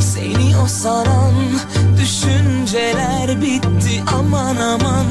[0.00, 1.34] seni o saran
[2.00, 5.06] Düşünceler bitti aman aman.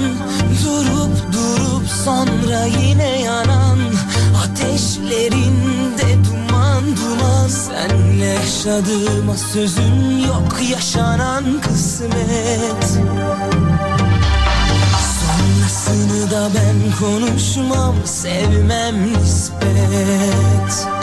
[0.64, 3.80] Durup durup sonra yine yanan
[4.44, 7.48] Ateşlerinde duman duman.
[7.48, 13.00] Senle yaşadığıma sözüm yok yaşanan kısmet.
[15.22, 21.01] Sonrasını da ben konuşmam sevmem nispet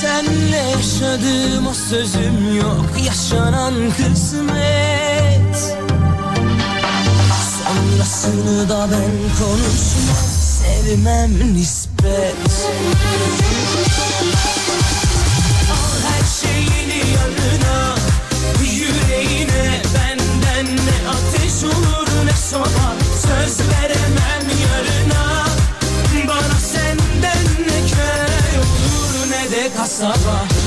[0.00, 2.86] Senle yaşadığıma sözüm yok.
[3.06, 5.76] Yaşanan kısmet.
[7.64, 10.28] Sonrasını da ben konuşmam.
[10.40, 12.68] Sevmem nispet
[30.00, 30.57] ne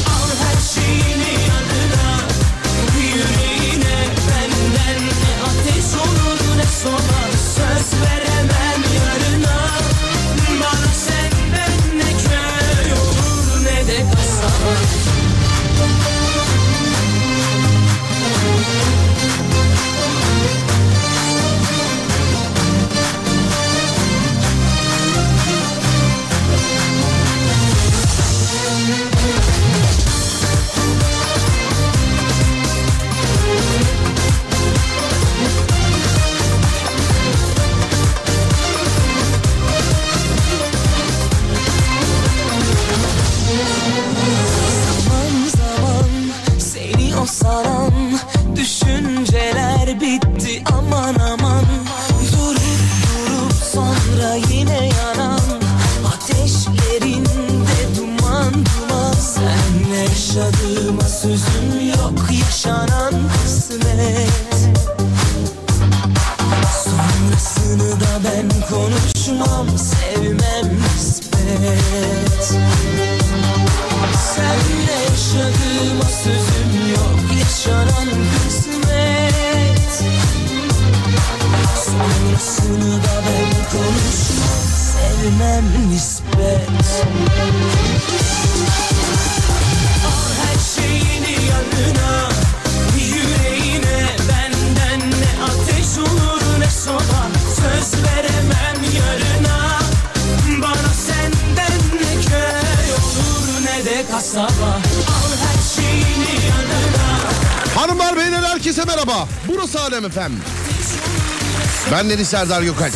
[112.11, 112.94] Ben Deniz Serdar Gökalp.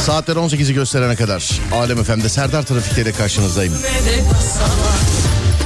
[0.00, 3.74] Saatler 18'i gösterene kadar Alem Efem'de Serdar Trafik'te ile karşınızdayım.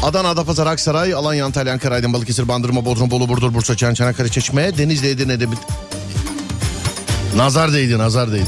[0.03, 4.28] Adana, Adapazarı, Aksaray, Alanya, Antalya, Ankara, Aydın, Balıkesir, Bandırma, Bodrum, Bolu, Burdur, Bursa, Çan, Çanakkale,
[4.28, 5.47] Çeşme, Denizli, Edirne'de...
[7.37, 8.47] Nazar değdi, nazar değdi.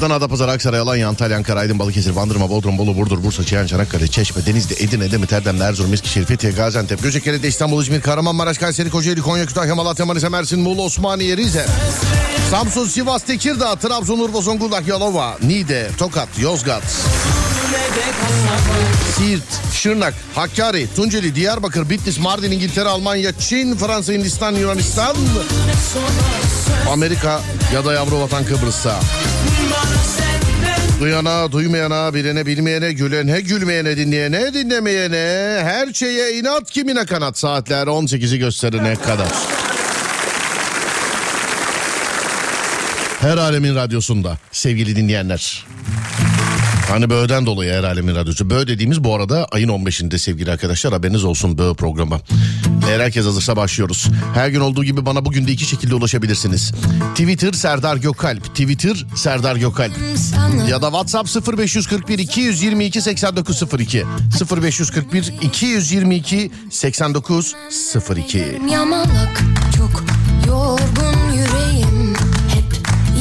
[0.00, 4.06] Adana, Adapazarı, Aksaray, Alanya, Antalya, Ankara, Aydın, Balıkesir, Bandırma, Bodrum, Bolu, Burdur, Bursa, Çiyan, Çanakkale,
[4.06, 9.20] Çeşme, Denizli, Edirne, Demir, Erdemli, Erzurum, Eskişehir, Fethiye, Gaziantep, Göcekere, İstanbul, İzmir, Kahramanmaraş, Kayseri, Kocaeli,
[9.20, 11.66] Konya, Kütahya, Malatya, Manisa, Mersin, Muğla, Osmaniye, Rize,
[12.50, 16.82] Samsun, Sivas, Tekirdağ, Trabzon, Urfa, Zonguldak, Yalova, Niğde, Tokat, Yozgat,
[19.16, 25.16] Siirt, Şırnak, Hakkari, Tunceli, Diyarbakır, Bitlis, Mardin, İngiltere, Almanya, Çin, Fransa, Hindistan, Yunanistan,
[26.90, 27.40] Amerika
[27.74, 29.00] ya da yavru vatan Kıbrıs'ta.
[31.00, 38.38] Duyana, duymayana, bilene, bilmeyene, gülene, gülmeyene, dinleyene, dinlemeyene, her şeye inat kimine kanat saatler 18'i
[38.38, 39.28] gösterene kadar.
[43.20, 45.66] Her alemin radyosunda sevgili dinleyenler.
[46.90, 48.50] Hani Böğ'den dolayı her alemin radyosu.
[48.50, 52.20] Böğ dediğimiz bu arada ayın 15'inde sevgili arkadaşlar haberiniz olsun Böğ programı.
[52.88, 54.08] Eğer herkes hazırsa başlıyoruz.
[54.34, 56.72] Her gün olduğu gibi bana bugün de iki şekilde ulaşabilirsiniz.
[57.14, 58.44] Twitter Serdar Gökalp.
[58.44, 59.92] Twitter Serdar Gökalp.
[60.68, 64.04] Ya da WhatsApp 0541 222 8902.
[64.62, 68.58] 0541 222 8902.
[68.70, 69.42] Yamalak
[69.76, 70.04] çok
[70.46, 72.14] yorgun yüreğim
[72.48, 72.74] Hep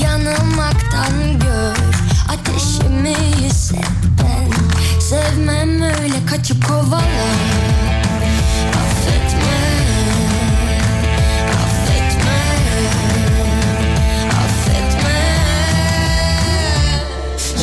[0.04, 1.89] yanılmaktan gör
[2.30, 3.86] Ateşimi hisset
[5.00, 7.30] Sevmem öyle kaçıp kovala
[8.80, 9.60] Affetme
[11.64, 12.42] Affetme
[14.30, 15.20] Affetme.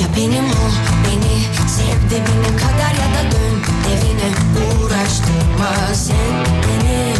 [0.01, 0.75] Ya benim ol
[1.05, 1.37] beni
[1.69, 3.63] Sev dibine kadar ya da dön
[3.93, 4.29] evine.
[4.67, 7.16] Uğraştırma sen beni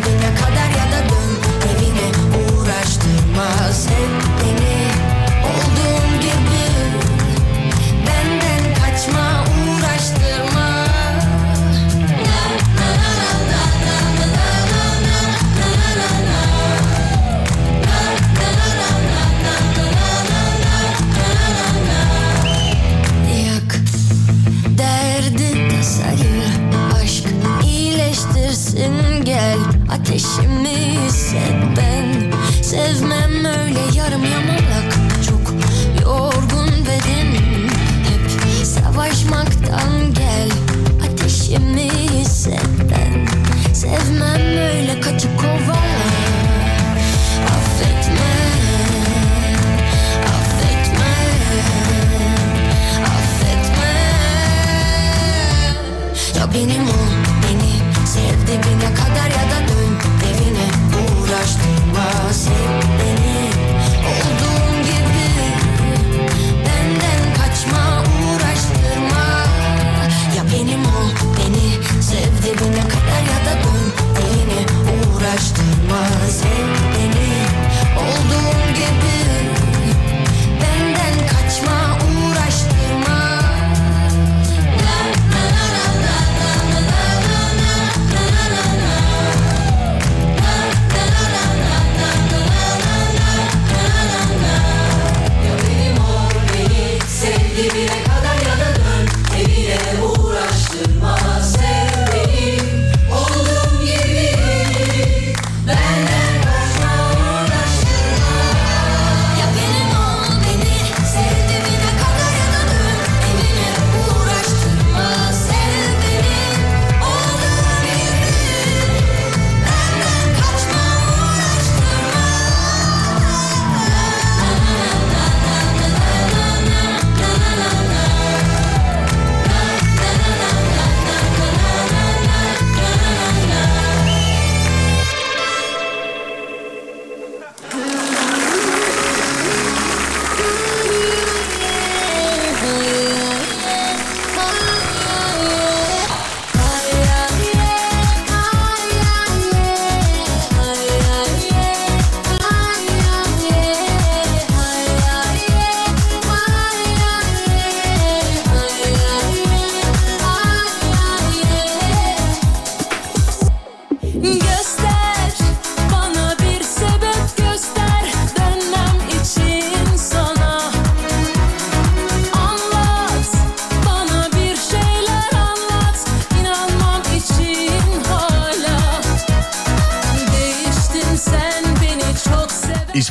[0.00, 0.47] leaving a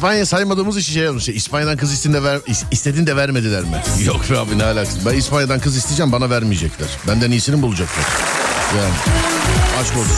[0.07, 1.29] İspanya saymadığımız için şey yazmış.
[1.29, 3.81] İspanya'dan kız istediğinde, ver, is- istediğinde vermediler mi?
[4.05, 5.05] Yok be abi ne alakası.
[5.05, 6.87] Ben İspanya'dan kız isteyeceğim bana vermeyecekler.
[7.07, 8.05] Benden iyisini bulacaklar.
[8.77, 8.93] Yani
[9.81, 10.15] aşk olsun.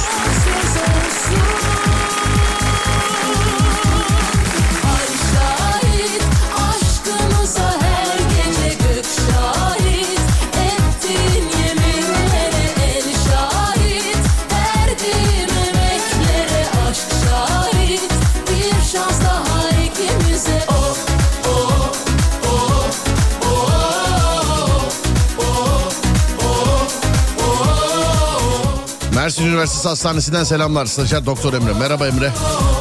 [29.19, 30.85] Mersin Üniversitesi Hastanesi'nden selamlar.
[30.85, 31.73] Stajyer Doktor Emre.
[31.73, 32.31] Merhaba Emre.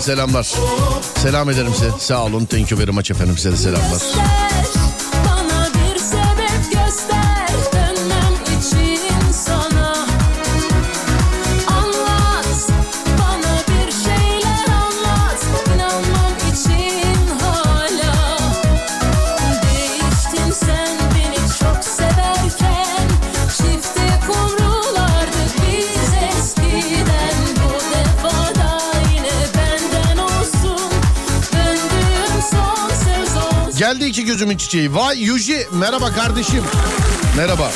[0.00, 0.54] Selamlar.
[1.22, 1.90] Selam ederim size.
[1.98, 2.44] Sağ olun.
[2.44, 3.36] Thank you very much efendim.
[3.36, 4.02] Size de selamlar.
[33.88, 34.94] Geldi iki gözümün çiçeği.
[34.94, 35.66] Vay Yuji.
[35.72, 36.64] Merhaba kardeşim.
[37.36, 37.70] Merhaba.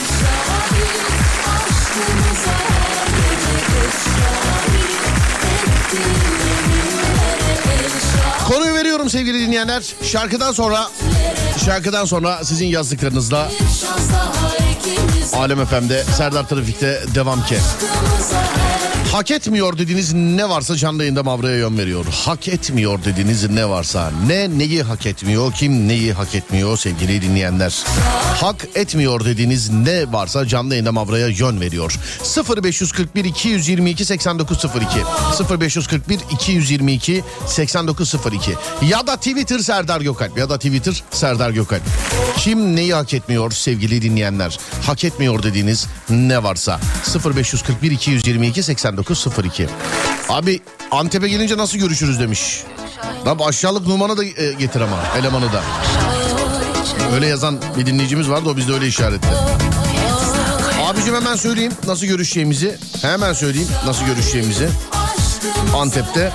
[8.48, 9.82] Konuyu veriyorum sevgili dinleyenler.
[10.02, 10.88] Şarkıdan sonra
[11.64, 13.48] şarkıdan sonra sizin yazdıklarınızla
[15.32, 17.56] Alem FM'de Serdar Trafik'te devam ki.
[19.12, 22.04] Hak etmiyor dediğiniz ne varsa canlı yayında Mavra'ya yön veriyor.
[22.24, 27.84] Hak etmiyor dediğiniz ne varsa ne neyi hak etmiyor kim neyi hak etmiyor sevgili dinleyenler.
[28.40, 31.98] Hak etmiyor dediğiniz ne varsa canlı yayında Mavra'ya yön veriyor.
[32.56, 34.98] 0541 222 8902
[35.60, 38.54] 0541 222 8902
[38.88, 41.82] ya da Twitter Serdar Gökalp ya da Twitter Serdar Gökalp.
[42.36, 44.58] Kim neyi hak etmiyor sevgili dinleyenler?
[44.86, 46.80] Hak etmiyor dediğiniz ne varsa
[47.24, 49.01] 0541 222 8902.
[50.28, 52.62] Abi Antep'e gelince nasıl görüşürüz demiş.
[53.26, 55.62] Abi aşağılık numaranı da e, getir ama elemanı da.
[57.14, 59.28] Öyle yazan bir dinleyicimiz vardı o bizde öyle işaretti.
[60.82, 62.78] Abicim hemen söyleyeyim nasıl görüşeceğimizi.
[63.02, 64.68] Hemen söyleyeyim nasıl görüşeceğimizi.
[65.76, 66.32] Antep'te.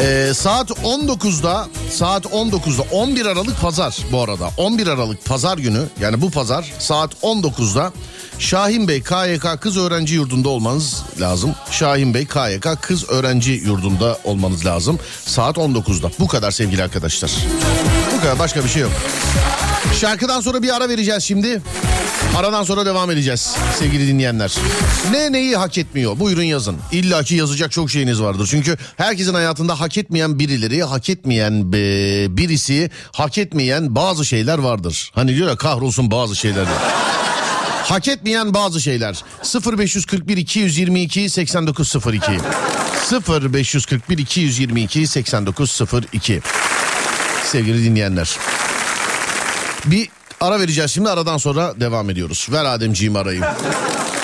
[0.00, 6.20] Ee, saat 19'da saat 19'da 11 Aralık pazar bu arada 11 Aralık pazar günü yani
[6.20, 7.92] bu pazar saat 19'da
[8.38, 11.54] Şahin Bey KYK Kız Öğrenci Yurdu'nda olmanız lazım.
[11.70, 14.98] Şahin Bey KYK Kız Öğrenci Yurdu'nda olmanız lazım.
[15.26, 16.10] Saat 19'da.
[16.18, 17.30] Bu kadar sevgili arkadaşlar.
[18.16, 18.92] Bu kadar başka bir şey yok.
[20.00, 21.62] Şarkıdan sonra bir ara vereceğiz şimdi.
[22.36, 24.56] Aradan sonra devam edeceğiz sevgili dinleyenler.
[25.10, 26.18] Ne neyi hak etmiyor?
[26.18, 26.76] Buyurun yazın.
[26.92, 28.48] İlla ki yazacak çok şeyiniz vardır.
[28.50, 31.72] Çünkü herkesin hayatında hak etmeyen birileri, hak etmeyen
[32.36, 35.10] birisi, hak etmeyen bazı şeyler vardır.
[35.14, 36.66] Hani diyor ya kahrolsun bazı şeyler.
[37.82, 39.16] Hak etmeyen bazı şeyler.
[39.78, 42.32] 0541 222 8902
[43.12, 46.40] 0541 222 8902
[47.44, 48.36] Sevgili dinleyenler.
[49.84, 50.08] Bir
[50.40, 52.48] ara vereceğiz şimdi aradan sonra devam ediyoruz.
[52.52, 53.40] Ver Ademciğim arayı.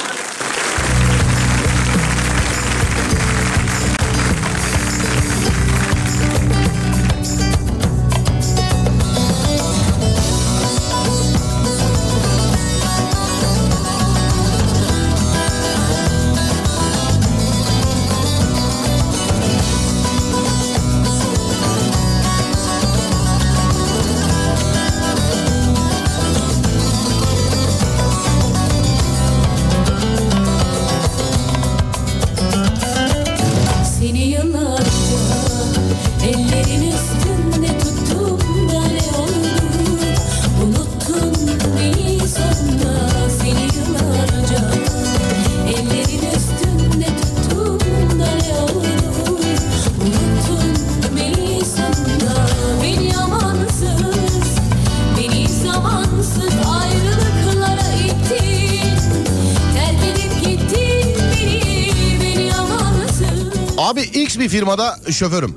[64.45, 65.57] bir firmada şoförüm.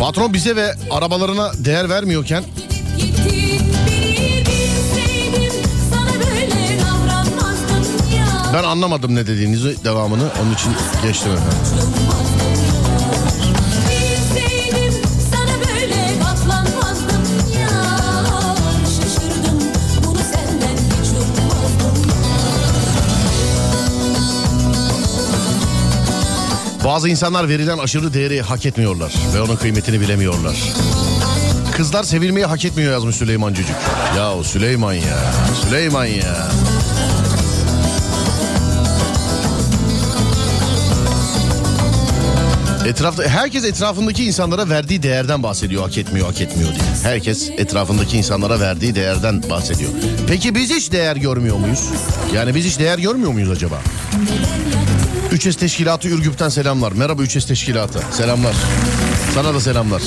[0.00, 2.44] Patron bize ve arabalarına değer vermiyorken
[8.54, 10.72] ben anlamadım ne dediğinizi devamını onun için
[11.02, 12.17] geçtim efendim.
[26.88, 30.56] Bazı insanlar verilen aşırı değeri hak etmiyorlar ve onun kıymetini bilemiyorlar.
[31.76, 33.76] Kızlar sevilmeyi hak etmiyor yazmış Süleyman Cücük.
[34.16, 35.32] Ya Süleyman ya.
[35.62, 36.48] Süleyman ya.
[42.86, 46.82] Etrafta herkes etrafındaki insanlara verdiği değerden bahsediyor hak etmiyor hak etmiyor diye.
[47.02, 49.90] Herkes etrafındaki insanlara verdiği değerden bahsediyor.
[50.28, 51.84] Peki biz hiç değer görmüyor muyuz?
[52.34, 53.78] Yani biz hiç değer görmüyor muyuz acaba?
[55.32, 56.92] 3S Teşkilatı Ürgüp'ten selamlar.
[56.92, 58.00] Merhaba 3S Teşkilatı.
[58.12, 58.54] Selamlar.
[59.34, 60.02] Sana da selamlar.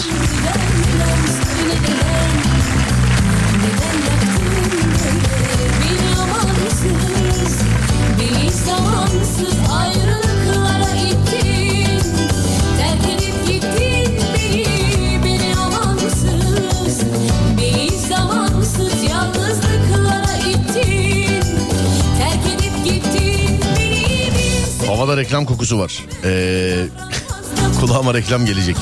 [25.02, 26.06] Havada reklam kokusu var.
[26.24, 26.86] Ee,
[27.80, 28.76] kulağıma reklam gelecek.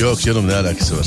[0.00, 1.06] Yok canım ne alakası var.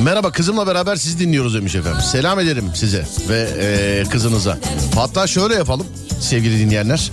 [0.00, 2.00] Merhaba kızımla beraber sizi dinliyoruz demiş efendim.
[2.00, 4.58] Selam ederim size ve e, kızınıza.
[4.94, 5.86] Hatta şöyle yapalım
[6.20, 7.10] sevgili dinleyenler.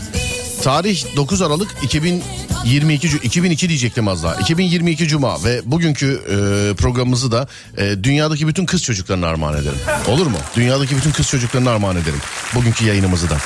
[0.64, 2.24] Tarih 9 Aralık 2000
[2.66, 4.36] 22 2002 diyecektim az daha.
[4.36, 6.36] 2022 Cuma ve bugünkü e,
[6.76, 7.48] programımızı da
[7.78, 9.78] e, dünyadaki bütün kız çocuklarına armağan ederim.
[10.08, 10.38] Olur mu?
[10.56, 12.22] Dünyadaki bütün kız çocuklarına armağan ederim.
[12.56, 13.38] Bugünkü yayınımızı da.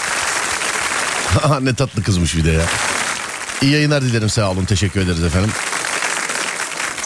[1.62, 2.62] ne tatlı kızmış bir de ya.
[3.62, 5.52] İyi yayınlar dilerim sağ olun teşekkür ederiz efendim.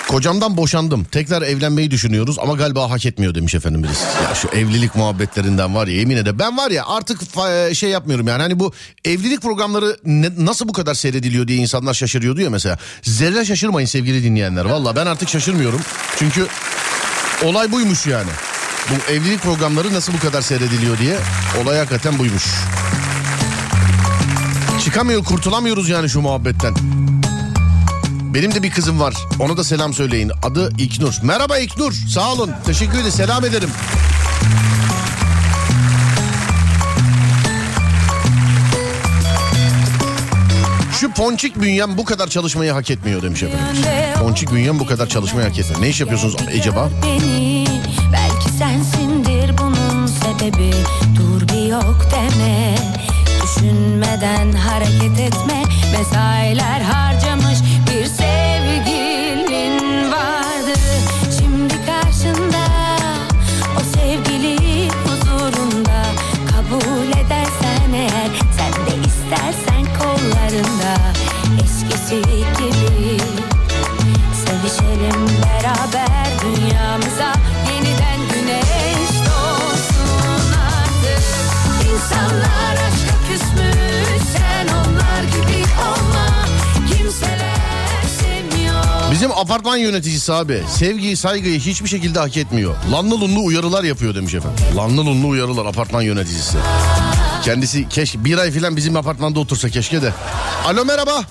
[0.08, 1.04] Kocamdan boşandım.
[1.04, 4.04] Tekrar evlenmeyi düşünüyoruz ama galiba hak etmiyor demiş efendim birisi.
[4.30, 6.40] Ya şu evlilik muhabbetlerinden var ya yemin ederim.
[6.40, 8.42] Ben var ya artık fa- şey yapmıyorum yani.
[8.42, 8.74] Hani bu
[9.06, 12.78] evlilik programları ne- nasıl bu kadar seyrediliyor diye insanlar şaşırıyordu ya mesela.
[13.02, 14.66] Zerre şaşırmayın sevgili dinleyenler.
[14.66, 15.82] Valla ben artık şaşırmıyorum.
[16.20, 16.48] Çünkü
[17.44, 18.30] olay buymuş yani.
[18.90, 21.18] Bu evlilik programları nasıl bu kadar seyrediliyor diye
[21.64, 22.44] olay hakikaten buymuş.
[24.84, 26.74] Çıkamıyor kurtulamıyoruz yani şu muhabbetten.
[28.34, 29.14] Benim de bir kızım var.
[29.40, 30.32] Ona da selam söyleyin.
[30.44, 31.14] Adı İknur.
[31.24, 31.94] Merhaba İknur.
[31.94, 32.52] Sağ olun.
[32.66, 33.12] Teşekkür ederim.
[33.12, 33.70] Selam ederim.
[41.00, 43.84] Şu ponçik bünyem bu kadar çalışmayı hak etmiyor demiş efendim.
[44.20, 45.82] Ponçik bünyem bu kadar çalışmayı hak etmiyor.
[45.82, 46.90] Ne iş yapıyorsunuz acaba?
[48.14, 50.72] Belki sensindir bunun sebebi
[51.16, 52.76] Dur bir yok deme
[53.44, 55.64] Düşünmeden hareket etme
[55.98, 57.37] Mesailer harcamış
[89.58, 92.76] Bizim apartman yöneticisi abi sevgiyi saygıyı hiçbir şekilde hak etmiyor.
[92.92, 94.66] Lanlı lunlu uyarılar yapıyor demiş efendim.
[94.76, 96.58] Lanlı lunlu uyarılar apartman yöneticisi.
[97.44, 100.14] Kendisi keşke bir ay falan bizim apartmanda otursa keşke de.
[100.66, 101.22] Alo merhaba.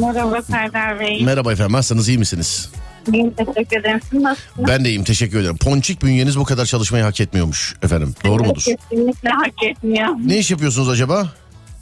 [0.00, 1.24] Merhaba Serdar Bey.
[1.24, 2.70] Merhaba efendim nasılsınız iyi misiniz?
[3.12, 4.00] İyiyim teşekkür ederim.
[4.10, 4.68] Siz nasılsınız?
[4.68, 5.56] Ben de iyiyim teşekkür ederim.
[5.56, 8.14] Ponçik bünyeniz bu kadar çalışmayı hak etmiyormuş efendim.
[8.24, 8.62] Doğru mudur?
[8.62, 10.08] Kesinlikle hak etmiyor.
[10.24, 11.28] Ne iş yapıyorsunuz acaba?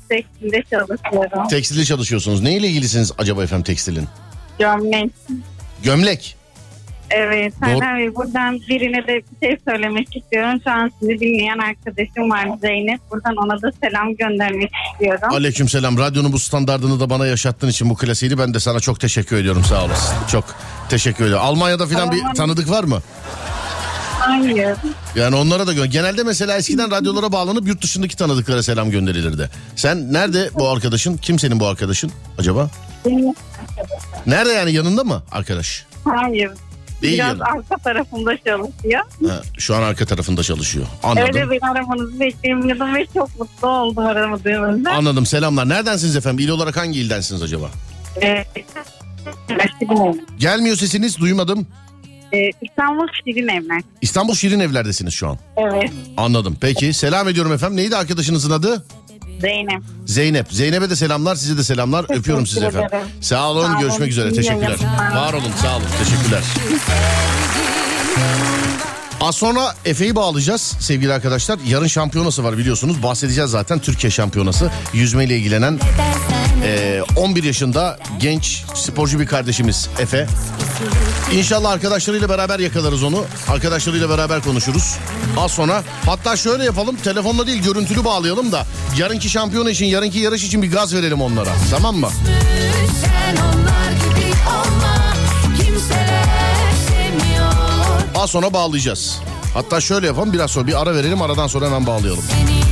[0.08, 1.48] Tekstilde çalışıyorum.
[1.48, 2.40] Tekstilde çalışıyorsunuz.
[2.42, 4.08] Neyle ilgilisiniz acaba efendim tekstilin?
[4.58, 5.10] Gömlek.
[5.84, 6.36] Gömlek.
[7.10, 10.60] Evet Serdar Bey buradan birine de bir şey söylemek istiyorum.
[10.64, 13.00] Şu an sizi dinleyen arkadaşım var Zeynep.
[13.10, 15.28] Buradan ona da selam göndermek istiyorum.
[15.30, 15.98] Aleykümselam.
[15.98, 19.64] Radyonun bu standardını da bana yaşattığın için bu klasiğini ben de sana çok teşekkür ediyorum.
[19.64, 20.16] Sağ olasın.
[20.32, 20.44] Çok
[20.88, 21.38] teşekkür ederim.
[21.40, 23.00] Almanya'da falan bir tanıdık var mı?
[24.18, 24.76] Hayır.
[25.14, 29.50] Yani onlara da gö- genelde mesela eskiden radyolara bağlanıp yurt dışındaki tanıdıklara selam gönderilirdi.
[29.76, 31.16] Sen nerede bu arkadaşın?
[31.16, 32.70] Kim senin bu arkadaşın acaba?
[34.26, 35.86] Nerede yani yanında mı arkadaş?
[36.04, 36.50] Hayır.
[37.02, 37.44] Değil Biraz yanı.
[37.44, 39.02] arka tarafında çalışıyor.
[39.28, 40.86] Ha, şu an arka tarafında çalışıyor.
[41.02, 41.24] Anladım.
[41.34, 44.90] Öyle beni aramanızı beklemiyordum ve çok mutlu oldum aramadığınızda.
[44.92, 45.26] Anladım.
[45.26, 45.68] Selamlar.
[45.68, 46.44] Neredensiniz efendim?
[46.44, 47.70] İl olarak hangi ildensiniz acaba?
[48.22, 48.44] Ee,
[50.38, 51.18] Gelmiyor sesiniz.
[51.18, 51.66] Duymadım.
[52.34, 53.82] Ee, İstanbul Şirin Evler.
[54.00, 55.38] İstanbul Şirin Evler'desiniz şu an.
[55.56, 55.92] Evet.
[56.16, 56.56] Anladım.
[56.60, 56.92] Peki.
[56.92, 57.76] Selam ediyorum efendim.
[57.76, 58.84] Neydi arkadaşınızın adı?
[59.40, 59.82] Zeynep.
[60.06, 60.46] Zeynep.
[60.52, 62.06] Zeynep'e de selamlar, size de selamlar.
[62.08, 62.88] Öpüyorum sizi efendim.
[62.88, 63.06] ederim.
[63.20, 63.80] Sağ olun, Sağ olun.
[63.80, 64.32] görüşmek üzere.
[64.32, 64.76] Teşekkürler.
[65.14, 65.86] Var olun, sağ olun.
[66.04, 66.42] Teşekkürler.
[69.20, 71.58] Az sonra Efe'yi bağlayacağız sevgili arkadaşlar.
[71.66, 73.02] Yarın şampiyonası var biliyorsunuz.
[73.02, 74.70] Bahsedeceğiz zaten Türkiye şampiyonası.
[74.94, 75.78] Yüzmeyle ilgilenen
[76.64, 80.26] eee, 11 yaşında genç sporcu bir kardeşimiz Efe.
[81.32, 83.24] İnşallah arkadaşlarıyla beraber yakalarız onu.
[83.48, 84.96] Arkadaşlarıyla beraber konuşuruz.
[85.38, 88.66] Az sonra hatta şöyle yapalım telefonla değil görüntülü bağlayalım da
[88.98, 91.50] yarınki şampiyona için yarınki yarış için bir gaz verelim onlara.
[91.70, 92.08] Tamam mı?
[98.14, 99.18] Az sonra bağlayacağız.
[99.54, 102.24] Hatta şöyle yapalım biraz sonra bir ara verelim aradan sonra hemen bağlayalım.
[102.30, 102.69] seni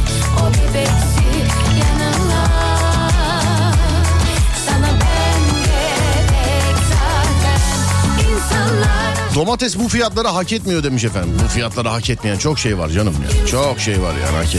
[9.35, 11.39] Domates bu fiyatları hak etmiyor demiş efendim.
[11.45, 13.47] Bu fiyatları hak etmeyen çok şey var canım ya.
[13.47, 14.59] Çok şey var yani hak anlar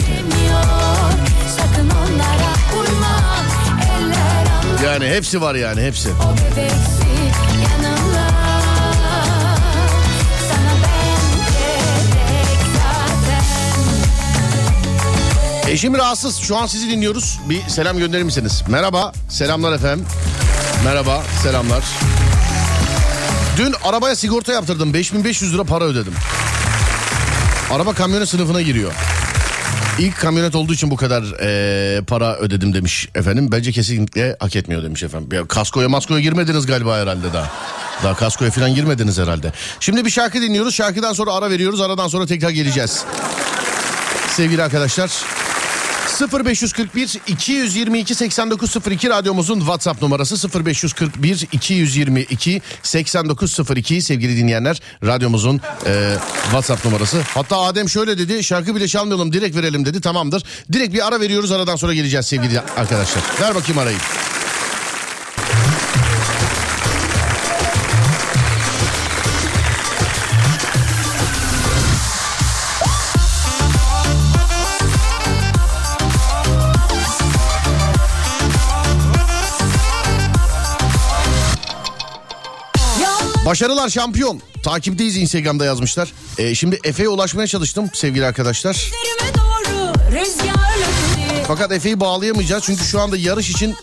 [4.85, 6.09] Yani hepsi var yani hepsi.
[15.69, 16.37] Eşim rahatsız.
[16.37, 17.39] Şu an sizi dinliyoruz.
[17.49, 18.63] Bir selam gönderir misiniz?
[18.67, 19.11] Merhaba.
[19.29, 20.05] Selamlar efendim.
[20.85, 21.23] Merhaba.
[21.43, 21.83] Selamlar.
[23.59, 24.93] Dün arabaya sigorta yaptırdım.
[24.93, 26.13] 5500 lira para ödedim.
[27.71, 28.91] Araba kamyonet sınıfına giriyor.
[29.99, 33.49] İlk kamyonet olduğu için bu kadar eee, para ödedim demiş efendim.
[33.51, 35.29] Bence kesinlikle hak etmiyor demiş efendim.
[35.31, 37.51] Ya, kaskoya maskoya girmediniz galiba herhalde daha.
[38.03, 39.53] Daha kaskoya falan girmediniz herhalde.
[39.79, 40.75] Şimdi bir şarkı dinliyoruz.
[40.75, 41.81] Şarkıdan sonra ara veriyoruz.
[41.81, 43.03] Aradan sonra tekrar geleceğiz.
[44.29, 45.11] Sevgili arkadaşlar
[46.27, 57.21] 0541 222 8902 radyomuzun WhatsApp numarası 0541 222 8902 sevgili dinleyenler radyomuzun e, WhatsApp numarası.
[57.33, 60.43] Hatta Adem şöyle dedi şarkı bile çalmayalım direkt verelim dedi tamamdır.
[60.73, 63.23] Direkt bir ara veriyoruz aradan sonra geleceğiz sevgili arkadaşlar.
[63.41, 63.97] Ver bakayım arayı.
[83.49, 84.41] Başarılar şampiyon.
[84.63, 86.13] Takipteyiz Instagram'da yazmışlar.
[86.37, 88.91] E, şimdi Efe'ye ulaşmaya çalıştım sevgili arkadaşlar.
[89.35, 89.93] Doğru
[91.47, 93.75] Fakat Efe'yi bağlayamayacağız çünkü şu anda yarış için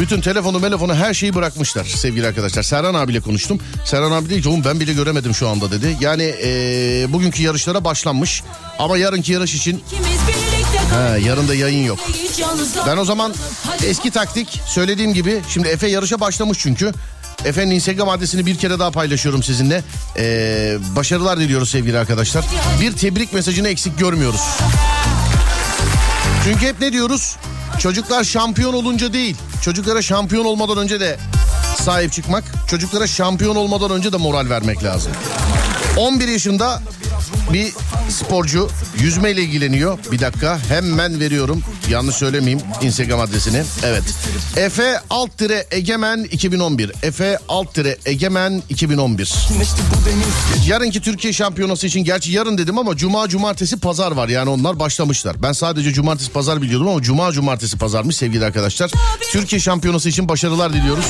[0.00, 2.62] bütün telefonu telefonu her şeyi bırakmışlar sevgili arkadaşlar.
[2.62, 3.60] Serhan abiyle konuştum.
[3.84, 5.96] Serhan abi dedi ki oğlum ben bile göremedim şu anda dedi.
[6.00, 6.50] Yani e,
[7.08, 8.42] bugünkü yarışlara başlanmış
[8.78, 10.47] ama yarınki yarış için İkimiz
[10.90, 11.98] Ha, yarın da yayın yok.
[12.86, 13.34] Ben o zaman
[13.86, 16.92] eski taktik söylediğim gibi şimdi Efe yarışa başlamış çünkü.
[17.44, 19.82] Efe'nin Instagram adresini bir kere daha paylaşıyorum sizinle.
[20.16, 22.44] Ee, başarılar diliyoruz sevgili arkadaşlar.
[22.80, 24.40] Bir tebrik mesajını eksik görmüyoruz.
[26.44, 27.36] Çünkü hep ne diyoruz?
[27.78, 29.36] Çocuklar şampiyon olunca değil.
[29.62, 31.18] Çocuklara şampiyon olmadan önce de
[31.84, 32.44] sahip çıkmak.
[32.70, 35.12] Çocuklara şampiyon olmadan önce de moral vermek lazım.
[35.98, 36.82] 11 yaşında
[37.52, 37.72] bir
[38.10, 39.98] sporcu yüzmeyle ilgileniyor.
[40.12, 41.62] Bir dakika hemen veriyorum.
[41.90, 43.62] Yanlış söylemeyeyim Instagram adresini.
[43.84, 44.02] Evet.
[44.56, 46.92] Efe alt tire Egemen 2011.
[47.02, 49.34] Efe alt tire Egemen 2011.
[50.66, 54.28] Yarınki Türkiye şampiyonası için gerçi yarın dedim ama cuma cumartesi pazar var.
[54.28, 55.42] Yani onlar başlamışlar.
[55.42, 58.90] Ben sadece cumartesi pazar biliyordum ama cuma cumartesi pazarmış sevgili arkadaşlar.
[59.32, 61.06] Türkiye şampiyonası için başarılar diliyoruz.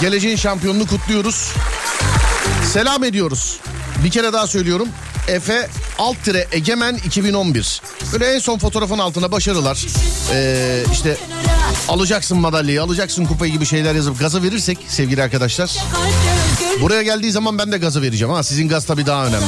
[0.00, 1.52] Geleceğin şampiyonunu kutluyoruz.
[2.72, 3.60] Selam ediyoruz.
[4.04, 4.88] Bir kere daha söylüyorum.
[5.28, 7.82] Efe alt tire Egemen 2011.
[8.12, 9.86] Böyle en son fotoğrafın altına başarılar.
[10.32, 11.16] Ee, işte
[11.88, 15.76] alacaksın madalyayı, alacaksın kupayı gibi şeyler yazıp gaza verirsek sevgili arkadaşlar.
[16.80, 18.42] Buraya geldiği zaman ben de gazı vereceğim ha.
[18.42, 19.46] Sizin gaz tabii daha önemli.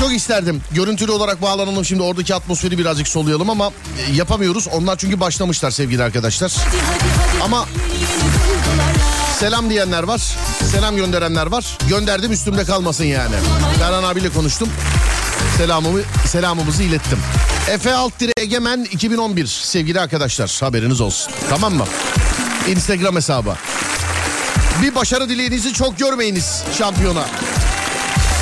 [0.00, 0.62] Çok isterdim.
[0.70, 3.70] Görüntülü olarak bağlanalım şimdi oradaki atmosferi birazcık soluyalım ama
[4.08, 4.68] e, yapamıyoruz.
[4.68, 6.52] Onlar çünkü başlamışlar sevgili arkadaşlar.
[7.42, 7.66] Ama
[9.40, 10.20] selam diyenler var.
[10.72, 11.78] Selam gönderenler var.
[11.88, 13.34] Gönderdim üstümde kalmasın yani.
[13.78, 14.68] Ferhan abiyle konuştum.
[15.56, 17.18] Selamımı, selamımızı ilettim.
[17.70, 21.32] Efe Alttire Egemen 2011 sevgili arkadaşlar haberiniz olsun.
[21.50, 21.84] Tamam mı?
[22.68, 23.54] Instagram hesabı.
[24.82, 27.24] Bir başarı dileğinizi çok görmeyiniz şampiyona.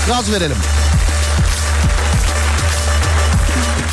[0.09, 0.57] Gaz verelim.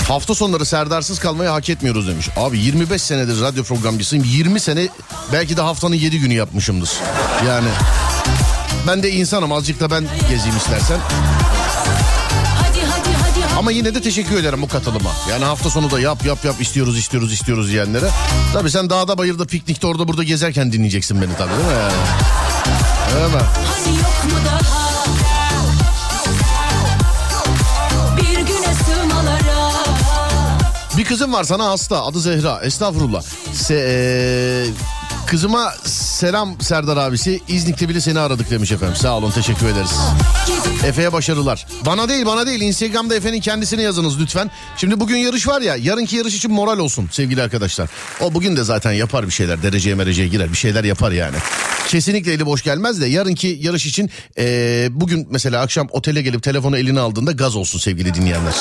[0.07, 2.29] Hafta sonları Serdarsız kalmayı hak etmiyoruz demiş.
[2.37, 4.25] Abi 25 senedir radyo programcısıyım.
[4.25, 4.87] 20 sene
[5.33, 6.89] belki de haftanın 7 günü yapmışımdır.
[7.47, 7.67] Yani
[8.87, 10.99] ben de insanım azıcık da ben gezeyim istersen.
[13.57, 15.11] Ama yine de teşekkür ederim bu katılıma.
[15.29, 18.09] Yani hafta sonu da yap yap yap istiyoruz istiyoruz istiyoruz diyenlere.
[18.53, 21.73] Tabii sen dağda bayırda piknikte orada burada gezerken dinleyeceksin beni tabii değil mi?
[21.73, 21.93] Yani?
[23.15, 23.41] Öyle mi?
[23.41, 25.34] Hani yok mu daha?
[31.05, 33.23] Bir kızım var sana hasta adı Zehra estağfurullah.
[33.53, 34.73] Se, eee,
[35.27, 39.91] kızıma selam Serdar abisi İznik'te bile seni aradık demiş efendim sağ olun teşekkür ederiz.
[40.85, 41.67] Efe'ye başarılar.
[41.85, 44.51] Bana değil bana değil Instagram'da Efe'nin kendisini yazınız lütfen.
[44.77, 47.89] Şimdi bugün yarış var ya yarınki yarış için moral olsun sevgili arkadaşlar.
[48.21, 51.37] O bugün de zaten yapar bir şeyler dereceye mereceye girer bir şeyler yapar yani.
[51.87, 56.77] Kesinlikle eli boş gelmez de yarınki yarış için eee, bugün mesela akşam otele gelip telefonu
[56.77, 58.53] eline aldığında gaz olsun sevgili dinleyenler.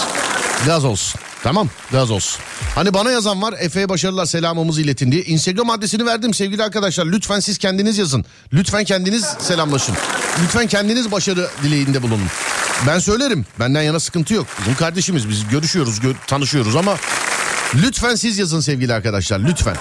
[0.66, 1.20] Gaz olsun.
[1.42, 2.40] Tamam gaz olsun.
[2.74, 5.22] Hani bana yazan var Efe'ye başarılar selamımızı iletin diye.
[5.22, 7.06] Instagram adresini verdim sevgili arkadaşlar.
[7.06, 8.24] Lütfen siz kendiniz yazın.
[8.52, 9.94] Lütfen kendiniz selamlaşın.
[10.44, 12.26] Lütfen kendiniz başarı dileğinde bulunun.
[12.86, 13.46] Ben söylerim.
[13.60, 14.46] Benden yana sıkıntı yok.
[14.60, 16.96] Bizim kardeşimiz biz görüşüyoruz, gö- tanışıyoruz ama
[17.74, 19.40] lütfen siz yazın sevgili arkadaşlar.
[19.40, 19.76] Lütfen.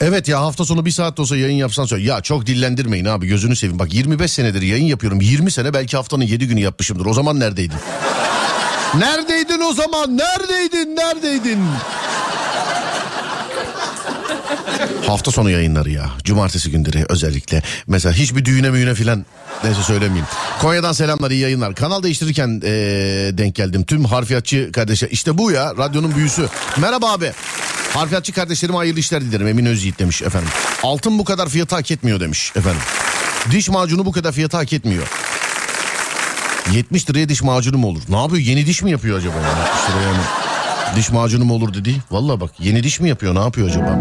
[0.00, 2.04] Evet ya hafta sonu bir saat olsa yayın yapsan söyle.
[2.04, 3.78] Ya çok dillendirmeyin abi gözünü seveyim.
[3.78, 5.20] Bak 25 senedir yayın yapıyorum.
[5.20, 7.06] 20 sene belki haftanın 7 günü yapmışımdır.
[7.06, 7.76] O zaman neredeydin?
[8.98, 10.18] Neredeydin o zaman?
[10.18, 10.96] Neredeydin?
[10.96, 11.58] Neredeydin?
[15.06, 16.10] Hafta sonu yayınları ya.
[16.24, 17.62] Cumartesi günleri özellikle.
[17.86, 19.26] Mesela hiçbir düğüne müğüne filan
[19.64, 20.26] neyse söylemeyeyim.
[20.60, 21.74] Konya'dan selamlar iyi yayınlar.
[21.74, 22.70] Kanal değiştirirken ee,
[23.32, 23.84] denk geldim.
[23.84, 25.08] Tüm harfiyatçı kardeşler.
[25.10, 26.48] İşte bu ya radyonun büyüsü.
[26.76, 27.32] Merhaba abi.
[27.94, 29.46] Harfiyatçı kardeşlerime hayırlı işler dilerim.
[29.48, 30.48] Emin Özyiğit demiş efendim.
[30.82, 32.82] Altın bu kadar fiyatı hak etmiyor demiş efendim.
[33.50, 35.06] Diş macunu bu kadar fiyatı hak etmiyor.
[36.72, 38.02] 70 liraya diş macunu mu olur?
[38.08, 38.42] Ne yapıyor?
[38.42, 39.34] Yeni diş mi yapıyor acaba?
[39.34, 40.22] Yani 70 liraya mı?
[40.96, 41.96] Diş macunu mu olur dedi.
[42.10, 43.34] Valla bak yeni diş mi yapıyor?
[43.34, 43.98] Ne yapıyor acaba?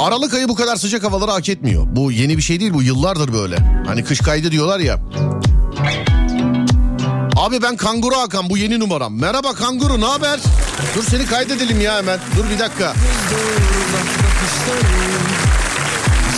[0.00, 1.86] Aralık ayı bu kadar sıcak havaları hak etmiyor.
[1.96, 3.56] Bu yeni bir şey değil bu yıllardır böyle.
[3.86, 4.98] Hani kış kaydı diyorlar ya.
[7.36, 9.14] Abi ben Kanguru Hakan bu yeni numaram.
[9.20, 10.40] Merhaba Kanguru ne haber?
[10.96, 12.18] Dur seni kaydedelim ya hemen.
[12.36, 12.94] Dur bir dakika.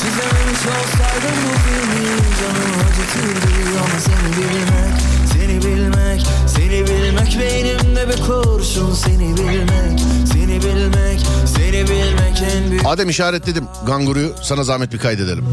[0.00, 2.08] Çizermiş olsaydım bu filmi
[2.40, 5.00] Canım acıtırdı ama seni bilmek
[5.32, 10.00] Seni bilmek, seni bilmek Beynimde bir kurşun Seni bilmek,
[10.32, 11.20] seni bilmek
[11.56, 13.64] Seni bilmek en büyük Adem işaretledim.
[13.86, 15.44] Kanguru'yu sana zahmet bir kaydedelim.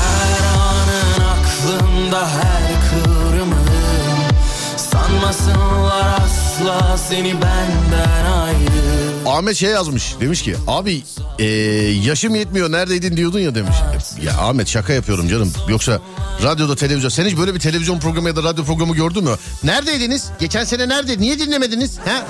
[0.00, 3.64] Her anın aklımda her kıvrımın
[4.76, 8.83] Sanmasınlar asla seni benden ayrı
[9.26, 11.02] Ahmet şey yazmış demiş ki abi
[11.38, 11.46] eee,
[11.92, 13.76] yaşım yetmiyor neredeydin diyordun ya demiş.
[14.22, 16.00] Ya Ahmet şaka yapıyorum canım yoksa
[16.42, 19.30] radyoda televizyon sen hiç böyle bir televizyon programı ya da radyo programı gördün mü?
[19.64, 20.24] Neredeydiniz?
[20.40, 21.18] Geçen sene nerede?
[21.18, 21.98] Niye dinlemediniz?
[22.04, 22.22] He?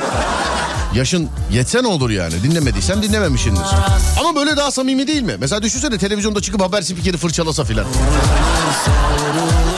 [0.99, 3.63] Yaşın yetse ne olur yani dinlemediysen dinlememişsindir.
[4.21, 5.35] Ama böyle daha samimi değil mi?
[5.41, 7.87] Mesela düşünsene televizyonda çıkıp haber spikeri fırçalasa filan.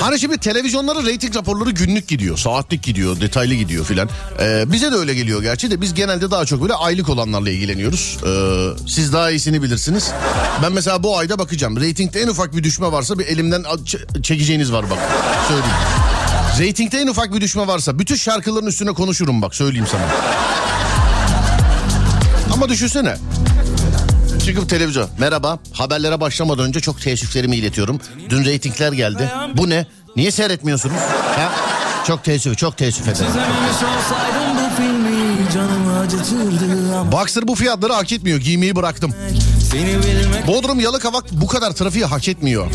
[0.07, 2.38] Hani şimdi televizyonlara reyting raporları günlük gidiyor.
[2.38, 4.09] Saatlik gidiyor, detaylı gidiyor filan.
[4.40, 8.19] Ee, bize de öyle geliyor gerçi de biz genelde daha çok böyle aylık olanlarla ilgileniyoruz.
[8.27, 10.11] Ee, siz daha iyisini bilirsiniz.
[10.62, 11.81] Ben mesela bu ayda bakacağım.
[11.81, 13.64] Reytingde en ufak bir düşme varsa bir elimden
[14.23, 14.99] çekeceğiniz var bak.
[15.49, 15.77] Söyleyeyim.
[16.59, 20.03] Reytingde en ufak bir düşme varsa bütün şarkıların üstüne konuşurum bak söyleyeyim sana.
[22.53, 23.16] Ama düşünsene.
[24.47, 25.09] Çıkıp televizyon.
[25.19, 25.59] Merhaba.
[25.73, 28.01] Haberlere başlamadan önce çok teessüflerimi iletiyorum.
[28.31, 29.31] Dün reytingler geldi.
[29.55, 29.87] Bu ne?
[30.17, 30.97] Niye seyretmiyorsunuz?
[31.37, 31.53] Ha?
[32.07, 33.27] Çok teessüf, çok teessüf ederim.
[37.13, 38.39] Boxer bu fiyatları hak etmiyor.
[38.39, 39.15] Giymeyi bıraktım.
[39.73, 42.71] Bilmek, Bodrum Yalıkavak bu kadar trafiği hak etmiyor.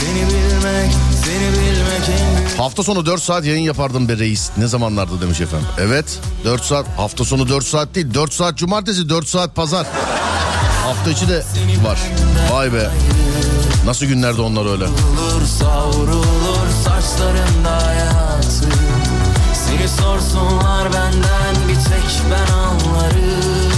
[0.00, 0.92] seni bilmek,
[1.24, 4.50] seni bilmek Hafta sonu 4 saat yayın yapardım be reis.
[4.56, 5.68] Ne zamanlarda demiş efendim.
[5.80, 6.86] Evet 4 saat.
[6.96, 8.14] Hafta sonu 4 saat değil.
[8.14, 9.86] 4 saat cumartesi 4 saat pazar.
[10.88, 11.42] Hafta içi de
[11.84, 11.98] var.
[12.52, 12.90] Vay be.
[13.84, 14.86] Nasıl günlerde onlar öyle.
[14.86, 18.68] Savrulur savrulur saçlarında hayatı
[19.66, 23.72] Seni sorsunlar benden bir tek ben anlarım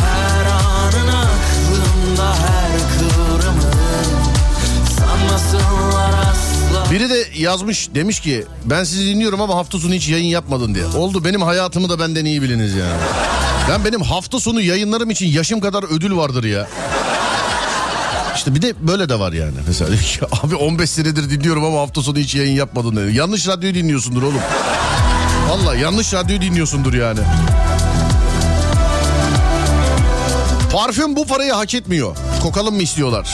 [0.00, 3.70] Her anın aklımda her kıvrımı
[4.98, 10.26] Sanmasınlar asla Biri de yazmış demiş ki ben sizi dinliyorum ama hafta sonu hiç yayın
[10.26, 10.86] yapmadın diye.
[10.86, 13.00] Oldu benim hayatımı da benden iyi biliniz yani.
[13.70, 16.68] Ben benim hafta sonu yayınlarım için yaşım kadar ödül vardır ya.
[18.36, 19.54] İşte bir de böyle de var yani.
[19.66, 19.90] Mesela
[20.42, 23.08] abi 15 senedir dinliyorum ama hafta sonu hiç yayın yapmadın diyor.
[23.08, 24.40] Yanlış radyoyu dinliyorsundur oğlum.
[25.48, 27.20] Valla yanlış radyoyu dinliyorsundur yani.
[30.72, 32.16] Parfüm bu parayı hak etmiyor.
[32.42, 33.28] Kokalım mı istiyorlar?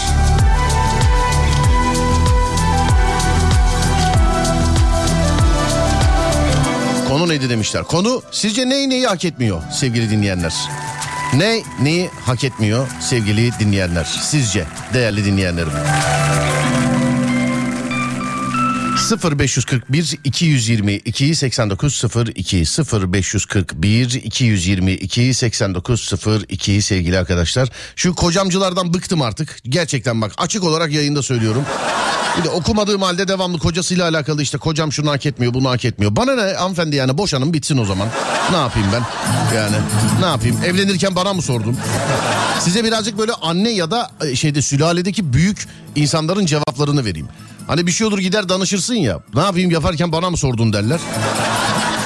[7.09, 7.83] Konu neydi demişler.
[7.83, 10.55] Konu sizce neyi neyi hak etmiyor sevgili dinleyenler?
[11.35, 14.05] Ne neyi hak etmiyor sevgili dinleyenler?
[14.23, 14.64] Sizce
[14.95, 15.73] değerli dinleyenlerim.
[19.11, 22.64] 0541 222 8902
[23.12, 27.69] 0541 222 8902 sevgili arkadaşlar.
[27.97, 29.59] Şu kocamcılardan bıktım artık.
[29.64, 31.64] Gerçekten bak açık olarak yayında söylüyorum.
[32.38, 36.16] Bir de okumadığım halde devamlı kocasıyla alakalı işte kocam şunu hak etmiyor bunu hak etmiyor.
[36.16, 38.09] Bana ne hanımefendi yani boşanın bitsin o zaman.
[38.51, 39.03] Ne yapayım ben
[39.57, 39.77] yani
[40.21, 41.77] ne yapayım evlenirken bana mı sordun?
[42.61, 45.66] Size birazcık böyle anne ya da e, şeyde sülaledeki büyük
[45.97, 47.29] insanların cevaplarını vereyim.
[47.66, 51.00] Hani bir şey olur gider danışırsın ya ne yapayım yaparken bana mı sordun derler.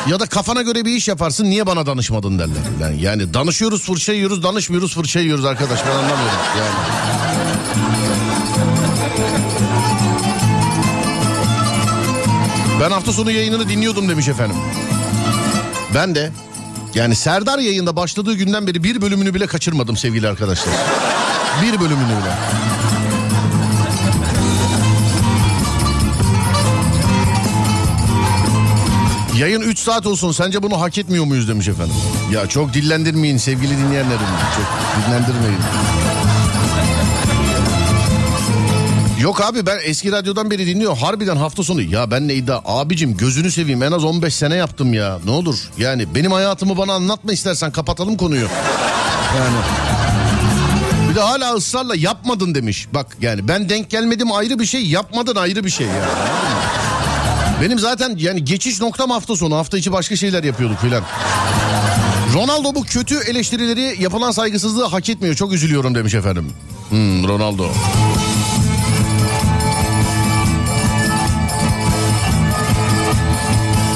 [0.07, 2.63] Ya da kafana göre bir iş yaparsın niye bana danışmadın derler.
[2.81, 6.71] Yani, yani danışıyoruz fırça yiyoruz danışmıyoruz fırça yiyoruz arkadaş ben anlamıyorum yani.
[12.81, 14.57] Ben hafta sonu yayınını dinliyordum demiş efendim.
[15.95, 16.33] Ben de
[16.95, 20.75] yani Serdar yayında başladığı günden beri bir bölümünü bile kaçırmadım sevgili arkadaşlar.
[21.63, 22.35] Bir bölümünü bile.
[29.41, 31.95] Yayın 3 saat olsun sence bunu hak etmiyor muyuz demiş efendim.
[32.33, 34.27] Ya çok dillendirmeyin sevgili dinleyenlerim.
[34.57, 34.67] Çok
[35.07, 35.59] dillendirmeyin.
[39.21, 40.99] Yok abi ben eski radyodan beri dinliyorum.
[40.99, 41.83] Harbiden hafta sonu.
[41.83, 42.61] Ya ben ne iddia?
[42.65, 45.19] Abicim gözünü seveyim en az 15 sene yaptım ya.
[45.25, 45.71] Ne olur.
[45.79, 48.47] Yani benim hayatımı bana anlatma istersen kapatalım konuyu.
[49.37, 49.57] Yani.
[51.11, 52.89] Bir de hala ısrarla yapmadın demiş.
[52.95, 56.50] Bak yani ben denk gelmedim ayrı bir şey yapmadın ayrı bir şey yani.
[57.65, 59.57] Benim zaten yani geçiş noktam hafta sonu.
[59.57, 61.03] Hafta içi başka şeyler yapıyorduk filan.
[62.35, 65.35] Ronaldo bu kötü eleştirileri yapılan saygısızlığı hak etmiyor.
[65.35, 66.53] Çok üzülüyorum demiş efendim.
[66.91, 67.69] Hmm, Ronaldo.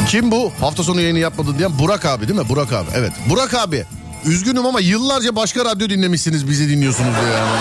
[0.09, 0.53] Kim bu?
[0.61, 2.48] Hafta sonu yayını yapmadın diyen Burak abi değil mi?
[2.48, 2.88] Burak abi.
[2.94, 3.12] Evet.
[3.31, 3.85] Burak abi.
[4.24, 7.61] Üzgünüm ama yıllarca başka radyo dinlemişsiniz bizi dinliyorsunuz diye yani.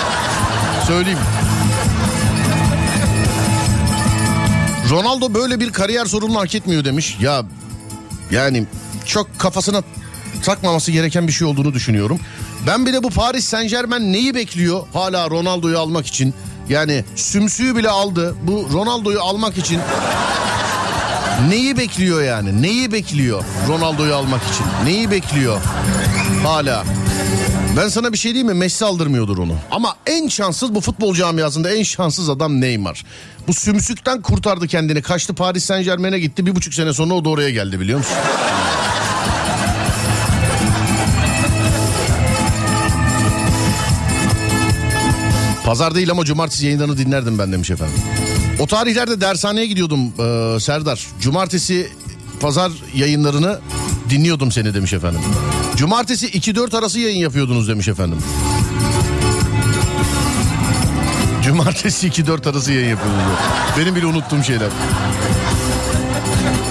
[0.87, 1.19] Söyleyeyim.
[4.89, 7.17] Ronaldo böyle bir kariyer sorununu hak etmiyor demiş.
[7.21, 7.43] Ya
[8.31, 8.65] yani
[9.05, 9.81] çok kafasına
[10.43, 12.19] takmaması gereken bir şey olduğunu düşünüyorum.
[12.67, 16.33] Ben bir de bu Paris Saint Germain neyi bekliyor hala Ronaldo'yu almak için?
[16.69, 18.35] Yani sümsüğü bile aldı.
[18.43, 19.79] Bu Ronaldo'yu almak için
[21.49, 22.61] neyi bekliyor yani?
[22.61, 24.65] Neyi bekliyor Ronaldo'yu almak için?
[24.85, 25.61] Neyi bekliyor
[26.43, 26.83] hala?
[27.77, 28.59] Ben sana bir şey diyeyim mi?
[28.59, 29.55] Messi aldırmıyordur onu.
[29.71, 33.03] Ama en şanssız bu futbol camiasında en şanssız adam Neymar.
[33.47, 35.01] Bu sümsükten kurtardı kendini.
[35.01, 36.45] Kaçtı Paris Saint Germain'e gitti.
[36.45, 38.17] Bir buçuk sene sonra o da oraya geldi biliyor musun?
[45.65, 47.95] Pazar değil ama cumartesi yayınlarını dinlerdim ben demiş efendim.
[48.59, 51.07] O tarihlerde dershaneye gidiyordum e, Serdar.
[51.21, 51.89] Cumartesi
[52.43, 53.59] pazar yayınlarını
[54.09, 55.21] dinliyordum seni demiş efendim.
[55.75, 58.17] Cumartesi 2-4 arası yayın yapıyordunuz demiş efendim.
[61.43, 63.21] Cumartesi 2-4 arası yayın yapıyoruz.
[63.77, 64.69] Benim bile unuttuğum şeyler.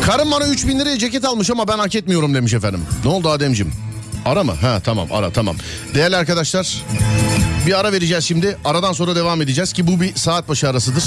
[0.07, 2.81] Karım bana 3000 liraya ceket almış ama ben hak etmiyorum demiş efendim.
[3.05, 3.73] Ne oldu Ademcim?
[4.25, 4.53] Ara mı?
[4.61, 5.57] Ha tamam ara tamam.
[5.95, 6.85] Değerli arkadaşlar
[7.67, 8.59] bir ara vereceğiz şimdi.
[8.65, 11.05] Aradan sonra devam edeceğiz ki bu bir saat başı arasıdır.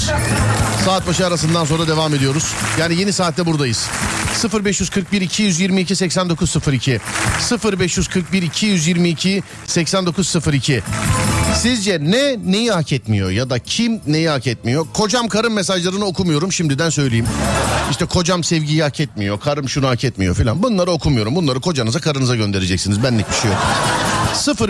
[0.84, 2.52] Saat başı arasından sonra devam ediyoruz.
[2.80, 3.88] Yani yeni saatte buradayız.
[4.44, 7.00] 0541 222 8902
[7.80, 10.82] 0541 222 8902
[11.54, 14.86] Sizce ne neyi hak etmiyor ya da kim neyi hak etmiyor?
[14.92, 17.26] Kocam karım mesajlarını okumuyorum şimdiden söyleyeyim.
[17.90, 20.62] İşte kocam sevgiyi hak etmiyor, karım şunu hak etmiyor filan.
[20.62, 21.36] Bunları okumuyorum.
[21.36, 23.02] Bunları kocanıza karınıza göndereceksiniz.
[23.02, 23.60] Benlik bir şey yok.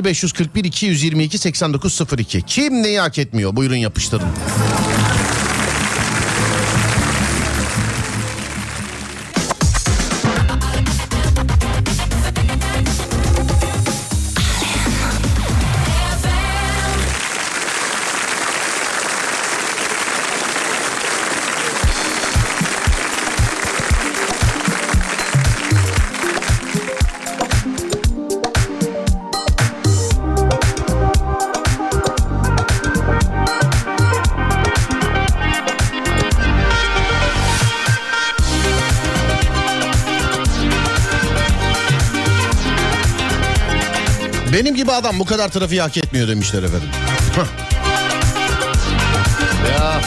[0.05, 3.57] 0541 222 8902 Kim neyi hak etmiyor?
[3.57, 4.29] Buyurun yapıştırın.
[44.57, 46.89] Benim gibi adam bu kadar trafiği hak etmiyor demişler efendim.
[49.71, 50.01] Ya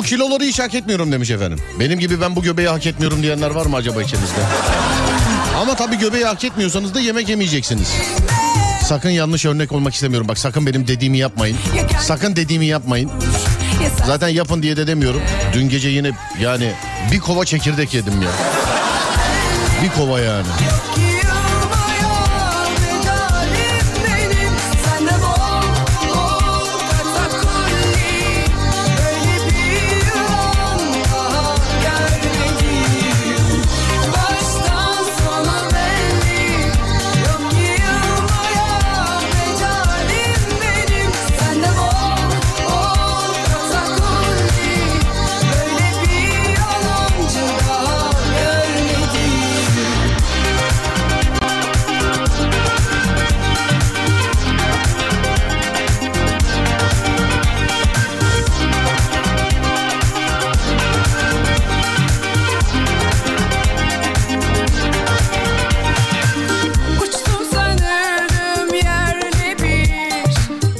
[0.00, 1.58] bu kiloları hiç hak etmiyorum demiş efendim.
[1.80, 4.40] Benim gibi ben bu göbeği hak etmiyorum diyenler var mı acaba içinizde?
[5.60, 7.88] Ama tabii göbeği hak etmiyorsanız da yemek yemeyeceksiniz.
[8.84, 10.28] Sakın yanlış örnek olmak istemiyorum.
[10.28, 11.56] Bak sakın benim dediğimi yapmayın.
[12.00, 13.10] Sakın dediğimi yapmayın.
[14.06, 15.22] Zaten yapın diye de demiyorum.
[15.52, 16.10] Dün gece yine
[16.40, 16.72] yani
[17.12, 18.30] bir kova çekirdek yedim ya.
[19.84, 20.46] Bir kova yani.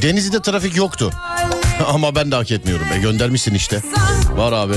[0.02, 1.10] Denizli'de trafik yoktu.
[1.86, 2.86] Ama ben de hak etmiyorum.
[2.92, 3.82] E göndermişsin işte.
[4.36, 4.74] Var abi.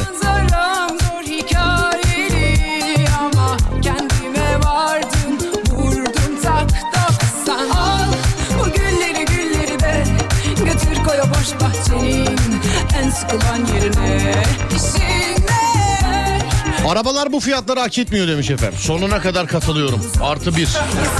[16.87, 18.79] Arabalar bu fiyatları hak etmiyor demiş efendim.
[18.81, 20.11] Sonuna kadar katılıyorum.
[20.21, 20.69] Artı bir.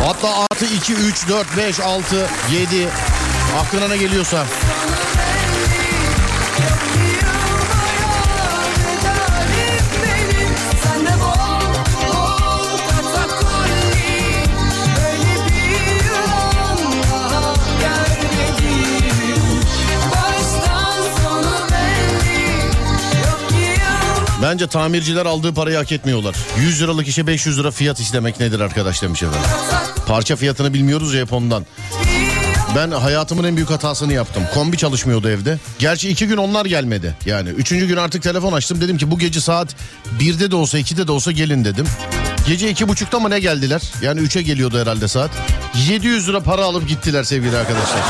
[0.05, 2.87] Hatta artı iki, üç, dört, beş, altı, yedi.
[3.59, 4.45] Aklına geliyorsa.
[24.41, 26.35] Bence tamirciler aldığı parayı hak etmiyorlar.
[26.57, 29.49] 100 liralık işe 500 lira fiyat istemek nedir arkadaş demiş efendim.
[30.07, 31.63] Parça fiyatını bilmiyoruz ya hep.
[32.75, 34.43] Ben hayatımın en büyük hatasını yaptım.
[34.53, 35.57] Kombi çalışmıyordu evde.
[35.79, 37.15] Gerçi iki gün onlar gelmedi.
[37.25, 38.81] Yani üçüncü gün artık telefon açtım.
[38.81, 39.75] Dedim ki bu gece saat
[40.19, 41.85] birde de olsa ikide de olsa gelin dedim.
[42.47, 43.81] Gece iki buçukta mı ne geldiler?
[44.01, 45.31] Yani üçe geliyordu herhalde saat.
[45.89, 48.01] 700 lira para alıp gittiler sevgili arkadaşlar.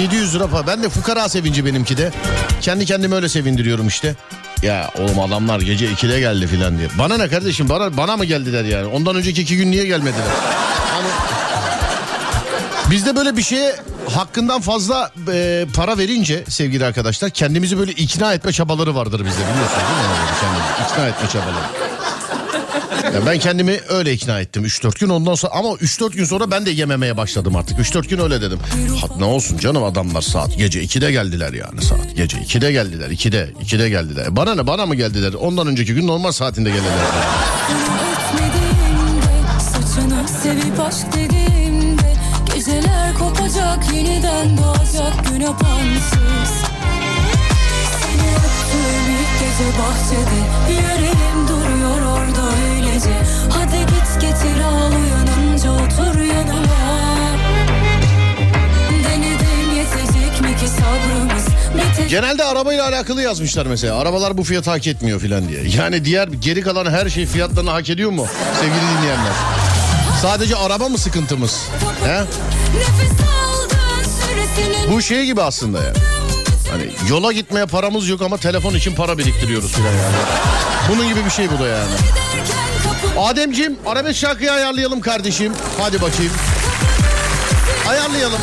[0.00, 0.66] 700 lira para.
[0.66, 2.12] Ben de fukara sevinci benimki de.
[2.60, 4.14] Kendi kendime öyle sevindiriyorum işte.
[4.62, 6.88] Ya oğlum adamlar gece 2'de geldi filan diye.
[6.98, 8.86] Bana ne kardeşim bana, bana mı geldiler yani?
[8.86, 10.24] Ondan önceki iki gün niye gelmediler?
[10.92, 11.08] Hani
[12.90, 13.76] bizde böyle bir şeye
[14.10, 19.82] hakkından fazla e, para verince sevgili arkadaşlar kendimizi böyle ikna etme çabaları vardır bizde biliyorsunuz
[19.88, 20.16] değil mi?
[20.40, 21.94] Kendimizi ikna etme çabaları.
[23.14, 26.66] Ya ben kendimi öyle ikna ettim 3-4 gün ondan sonra ama 3-4 gün sonra ben
[26.66, 27.78] de yememeye başladım artık.
[27.78, 28.58] 3-4 gün öyle dedim.
[29.00, 32.16] Ha, ne olsun canım adamlar saat gece 2'de geldiler yani saat.
[32.16, 34.36] Gece 2'de geldiler 2'de 2'de geldiler.
[34.36, 35.34] Bana ne bana mı geldiler?
[35.34, 36.92] Ondan önceki gün normal saatinde geldiler.
[40.42, 40.80] Sevip
[42.66, 46.54] Geceler kopacak yeniden doğacak gün apansız
[48.00, 50.40] Seni öptüğüm ilk gece bahçede
[50.70, 52.42] Yüreğim duruyor orada
[52.72, 53.14] öylece
[53.50, 57.08] Hadi git getir al uyanınca otur yanıma
[59.04, 61.44] Denedim yetecek mi ki sabrımız
[62.08, 63.98] Genelde arabayla alakalı yazmışlar mesela.
[63.98, 65.60] Arabalar bu fiyatı hak etmiyor filan diye.
[65.78, 68.26] Yani diğer geri kalan her şey fiyatlarını hak ediyor mu
[68.60, 69.32] sevgili dinleyenler?
[70.22, 71.68] Sadece araba mı sıkıntımız?
[72.04, 72.24] He?
[74.92, 75.96] Bu şey gibi aslında yani.
[76.70, 80.14] Hani yola gitmeye paramız yok ama telefon için para biriktiriyoruz filan yani.
[80.90, 81.90] Bunun gibi bir şey bu da yani.
[83.18, 85.52] Ademciğim arabesk şarkıyı ayarlayalım kardeşim.
[85.80, 86.32] Hadi bakayım.
[87.88, 88.40] Ayarlayalım.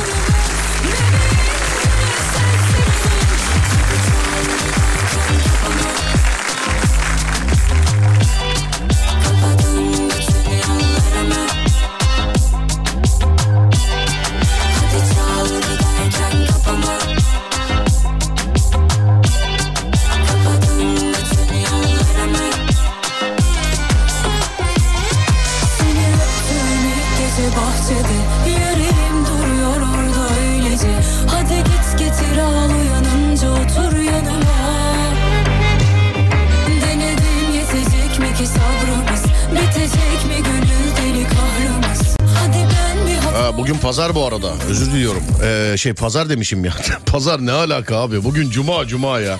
[43.61, 44.53] Bugün pazar bu arada.
[44.69, 45.23] Özür diliyorum.
[45.43, 46.73] Ee, şey pazar demişim ya.
[47.05, 48.23] pazar ne alaka abi?
[48.23, 49.39] Bugün cuma cuma ya.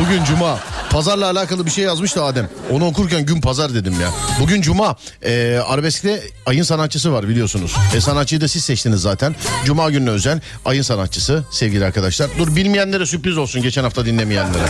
[0.00, 0.58] Bugün cuma.
[0.90, 2.48] Pazarla alakalı bir şey yazmış da Adem.
[2.70, 4.08] Onu okurken gün pazar dedim ya.
[4.40, 4.96] Bugün cuma.
[5.22, 7.74] Ee, arabeskte ayın sanatçısı var biliyorsunuz.
[7.96, 9.36] E, sanatçıyı da siz seçtiniz zaten.
[9.64, 12.30] Cuma gününe özel ayın sanatçısı sevgili arkadaşlar.
[12.38, 14.68] Dur bilmeyenlere sürpriz olsun geçen hafta dinlemeyenlere.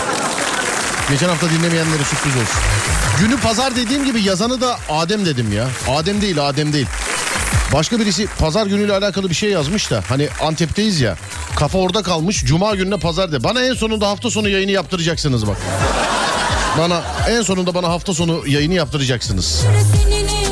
[1.10, 2.60] Geçen hafta dinlemeyenlere sürpriz olsun.
[3.20, 5.68] Günü pazar dediğim gibi yazanı da Adem dedim ya.
[5.88, 6.86] Adem değil Adem değil.
[7.72, 11.16] Başka birisi pazar günüyle alakalı bir şey yazmış da hani Antep'teyiz ya.
[11.56, 12.44] Kafa orada kalmış.
[12.44, 13.44] Cuma gününe pazar de.
[13.44, 15.56] Bana en sonunda hafta sonu yayını yaptıracaksınız bak.
[16.78, 19.64] Bana en sonunda bana hafta sonu yayını yaptıracaksınız.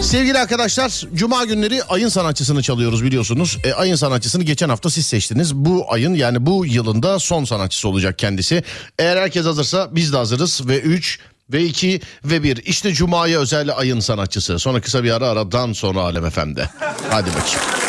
[0.02, 3.58] Sevgili arkadaşlar cuma günleri ayın sanatçısını çalıyoruz biliyorsunuz.
[3.64, 5.54] E, ayın sanatçısını geçen hafta siz seçtiniz.
[5.54, 8.62] Bu ayın yani bu yılında son sanatçısı olacak kendisi.
[8.98, 11.18] Eğer herkes hazırsa biz de hazırız ve 3
[11.53, 14.59] ve 2 ve 1 işte cumaya özel ayın sanatçısı.
[14.59, 16.70] Sonra kısa bir ara aradan sonra Alem Efendi.
[17.11, 17.86] Hadi bakayım.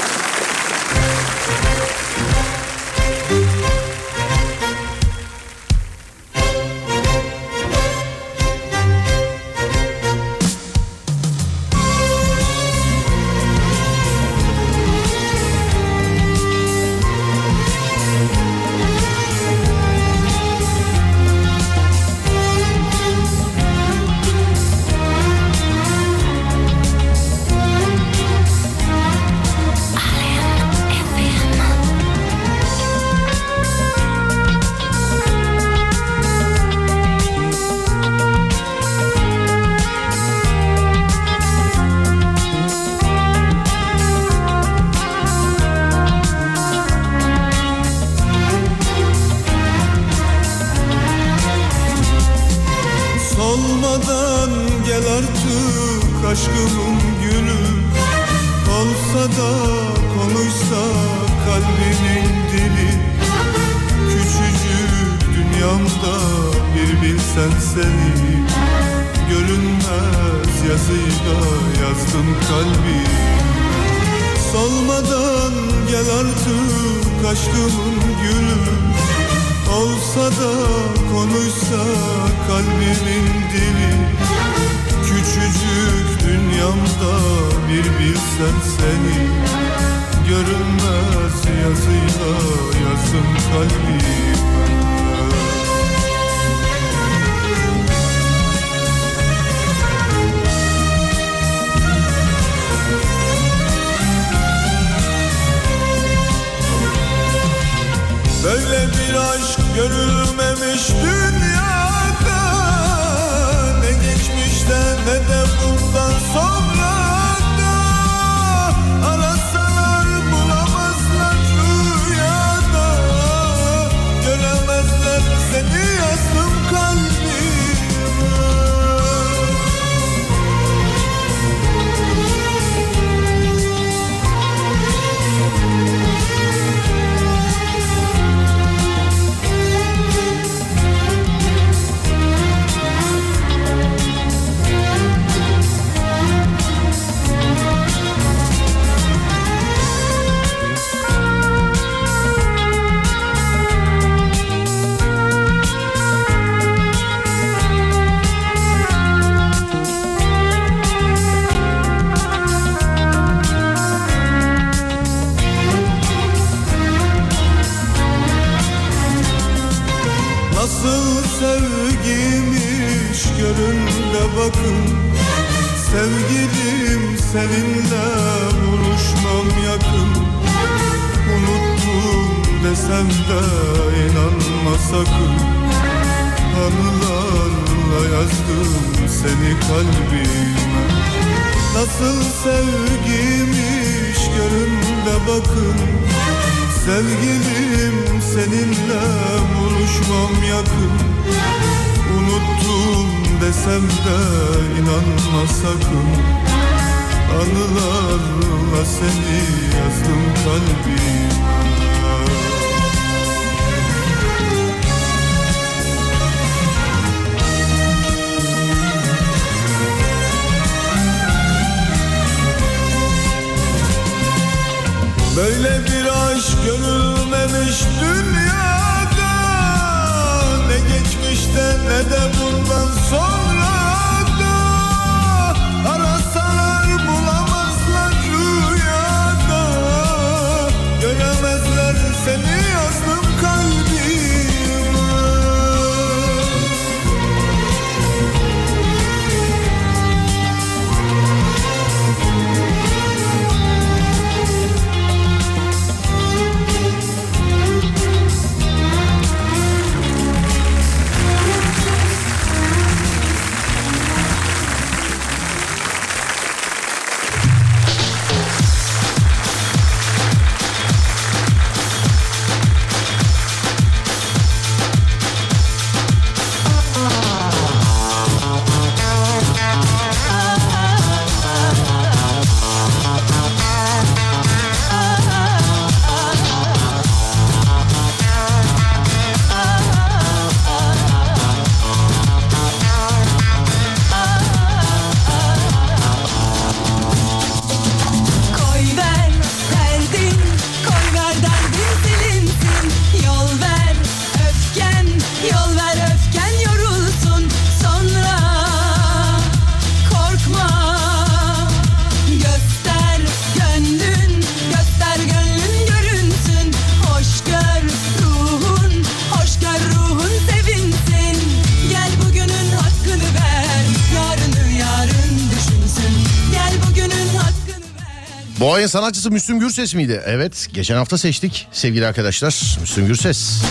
[328.88, 330.22] Ayın sanatçısı Müslüm Gürses miydi?
[330.26, 332.78] Evet geçen hafta seçtik sevgili arkadaşlar.
[332.82, 333.62] Müslüm Gürses.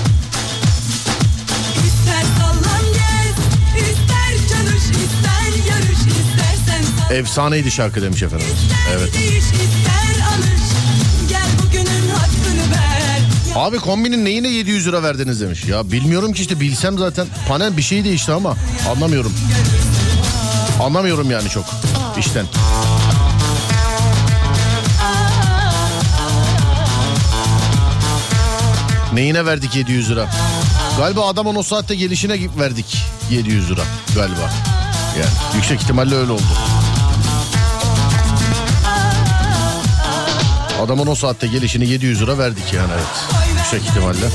[7.10, 8.46] Efsaneydi şarkı demiş efendim.
[8.92, 9.10] Evet.
[13.54, 15.64] Abi kombinin neyine 700 lira verdiniz demiş.
[15.64, 18.56] Ya bilmiyorum ki işte bilsem zaten panel bir şey değişti ama
[18.90, 19.32] anlamıyorum.
[20.80, 21.64] Anlamıyorum yani çok
[22.18, 22.46] işten.
[29.16, 30.28] Neyine verdik 700 lira?
[30.98, 33.80] Galiba adamın o saatte gelişine verdik 700 lira
[34.14, 34.50] galiba.
[35.18, 36.42] Yani yüksek ihtimalle öyle oldu.
[40.82, 43.46] Adamın o saatte gelişini 700 lira verdik yani evet.
[43.58, 44.26] Yüksek ihtimalle.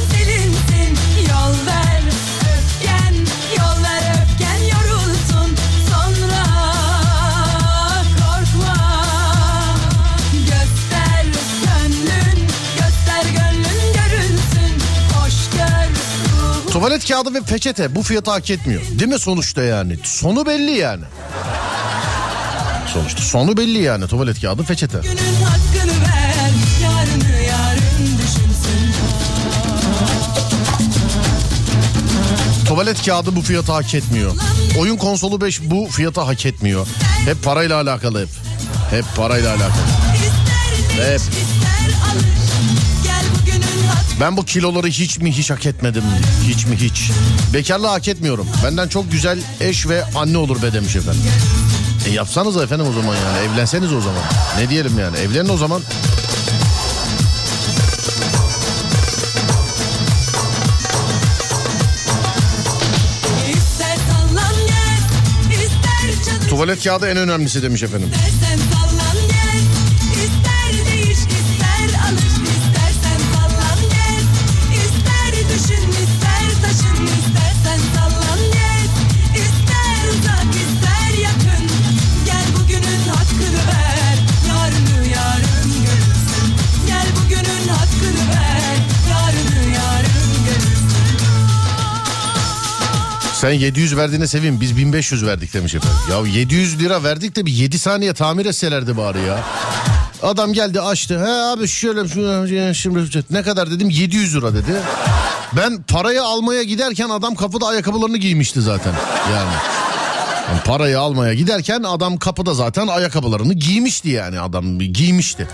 [16.71, 18.81] Tuvalet kağıdı ve peçete bu fiyatı hak etmiyor.
[18.91, 19.97] Değil mi sonuçta yani?
[20.03, 21.03] Sonu belli yani.
[22.93, 24.97] Sonuçta sonu belli yani tuvalet kağıdı peçete.
[24.97, 25.03] Ver,
[26.83, 27.81] yarını yarın.
[32.67, 34.31] Tuvalet kağıdı bu fiyatı hak etmiyor.
[34.79, 36.87] Oyun konsolu 5 bu fiyatı hak etmiyor.
[37.25, 38.29] Hep parayla alakalı hep.
[38.89, 39.71] Hep parayla alakalı.
[40.97, 41.21] Hep.
[44.21, 46.03] Ben bu kiloları hiç mi hiç hak etmedim.
[46.47, 47.11] Hiç mi hiç.
[47.53, 48.47] Bekarlığı hak etmiyorum.
[48.63, 51.21] Benden çok güzel eş ve anne olur be demiş efendim.
[52.07, 53.53] E yapsanız efendim o zaman yani.
[53.53, 54.21] Evlenseniz o zaman.
[54.57, 55.17] Ne diyelim yani.
[55.17, 55.81] Evlenin o zaman.
[66.49, 68.11] Tuvalet kağıdı en önemlisi demiş efendim.
[93.41, 95.97] Sen 700 verdiğine sevin biz 1500 verdik demiş efendim.
[96.11, 99.39] Ya 700 lira verdik de bir 7 saniye tamir etselerdi bari ya.
[100.23, 101.19] Adam geldi açtı.
[101.25, 104.73] He abi şöyle şimdi ne kadar dedim 700 lira dedi.
[105.57, 108.93] Ben parayı almaya giderken adam kapıda ayakkabılarını giymişti zaten.
[109.33, 109.53] Yani.
[110.49, 115.47] Yani parayı almaya giderken adam kapıda zaten ayakkabılarını giymişti yani adam giymişti.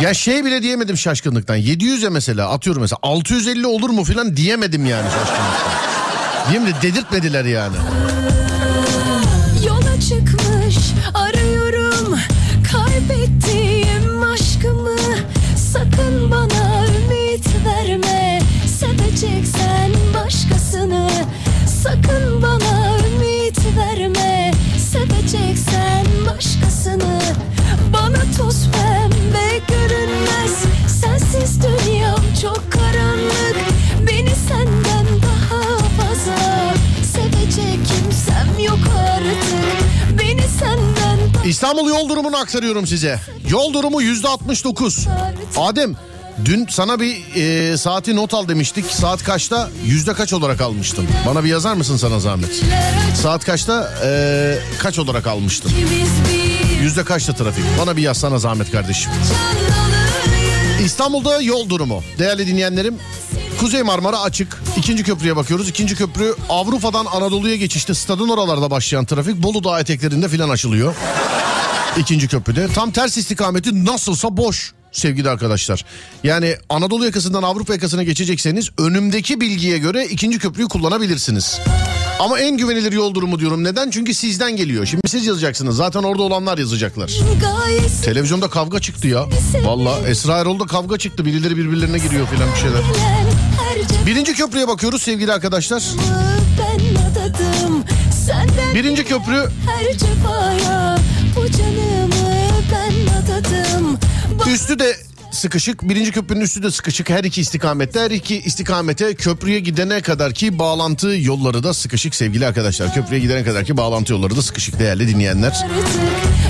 [0.00, 1.58] Ya şey bile diyemedim şaşkınlıktan.
[1.58, 5.93] 700'e mesela atıyorum mesela 650 olur mu filan diyemedim yani şaşkınlıktan.
[6.52, 7.76] De dedirtmediler yani.
[41.46, 43.20] İstanbul yol durumunu aktarıyorum size.
[43.50, 45.06] Yol durumu yüzde 69.
[45.56, 45.96] Adem
[46.44, 48.86] dün sana bir e, saati not al demiştik.
[48.86, 49.70] Saat kaçta?
[49.86, 51.06] Yüzde kaç olarak almıştın?
[51.26, 52.62] Bana bir yazar mısın sana zahmet?
[53.22, 53.92] Saat kaçta?
[54.04, 55.74] e, kaç olarak bir
[56.82, 57.64] Yüzde kaçta trafik?
[57.80, 59.12] Bana bir yazsana zahmet kardeşim.
[60.84, 62.02] İstanbul'da yol durumu.
[62.18, 62.98] Değerli dinleyenlerim
[63.64, 64.62] Kuzey Marmara açık.
[64.76, 65.68] İkinci köprüye bakıyoruz.
[65.68, 70.94] İkinci köprü Avrupa'dan Anadolu'ya geçişte stadın oralarda başlayan trafik Bolu Dağı eteklerinde filan açılıyor.
[71.98, 72.68] İkinci köprüde.
[72.68, 75.84] Tam ters istikameti nasılsa boş sevgili arkadaşlar.
[76.24, 81.60] Yani Anadolu yakasından Avrupa yakasına geçecekseniz önümdeki bilgiye göre ikinci köprüyü kullanabilirsiniz.
[82.20, 83.64] Ama en güvenilir yol durumu diyorum.
[83.64, 83.90] Neden?
[83.90, 84.86] Çünkü sizden geliyor.
[84.86, 85.76] Şimdi siz yazacaksınız.
[85.76, 87.12] Zaten orada olanlar yazacaklar.
[87.40, 89.26] gayesi Televizyonda kavga çıktı ya.
[89.64, 91.24] Valla Esra Erol'da kavga çıktı.
[91.24, 92.80] Birileri birbirlerine giriyor filan bir şeyler.
[94.06, 95.82] Birinci köprüye bakıyoruz sevgili arkadaşlar.
[97.10, 97.84] adadım
[98.74, 99.48] Birinci köprü
[99.98, 100.98] cefaya
[103.18, 103.98] adadım
[104.54, 104.96] üstü de
[105.30, 105.82] sıkışık.
[105.82, 107.10] Birinci köprünün üstü de sıkışık.
[107.10, 108.00] Her iki istikamette.
[108.00, 112.94] Her iki istikamete köprüye gidene kadar ki bağlantı yolları da sıkışık sevgili arkadaşlar.
[112.94, 115.66] Köprüye gidene kadar ki bağlantı yolları da sıkışık değerli dinleyenler.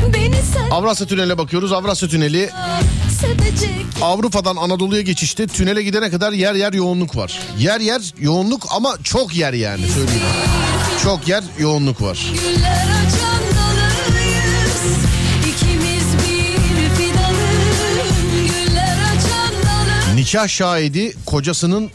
[0.04, 0.23] artık
[0.70, 1.72] Avrasya Tüneli'ne bakıyoruz.
[1.72, 2.50] Avrasya Tüneli
[4.02, 7.38] Avrupa'dan Anadolu'ya geçişte tünele gidene kadar yer yer yoğunluk var.
[7.58, 10.22] Yer yer yoğunluk ama çok yer yani söyleyeyim.
[11.02, 12.18] Çok yer yoğunluk var.
[20.14, 21.90] Nikah şahidi kocasının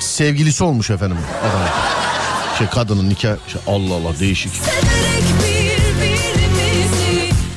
[0.00, 1.68] sevgilisi olmuş efendim adam.
[2.58, 4.52] Şey kadının nikah şey, Allah Allah değişik.
[4.52, 5.11] birbirimizi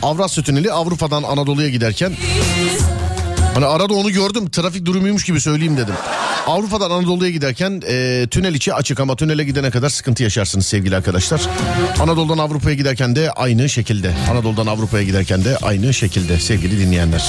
[0.05, 2.13] Avrasya Tüneli Avrupa'dan Anadolu'ya giderken
[3.53, 5.93] hani arada onu gördüm trafik durumuymuş gibi söyleyeyim dedim.
[6.47, 11.41] Avrupa'dan Anadolu'ya giderken e, tünel içi açık ama tünele gidene kadar sıkıntı yaşarsınız sevgili arkadaşlar.
[11.99, 14.13] Anadolu'dan Avrupa'ya giderken de aynı şekilde.
[14.31, 17.23] Anadolu'dan Avrupa'ya giderken de aynı şekilde sevgili dinleyenler.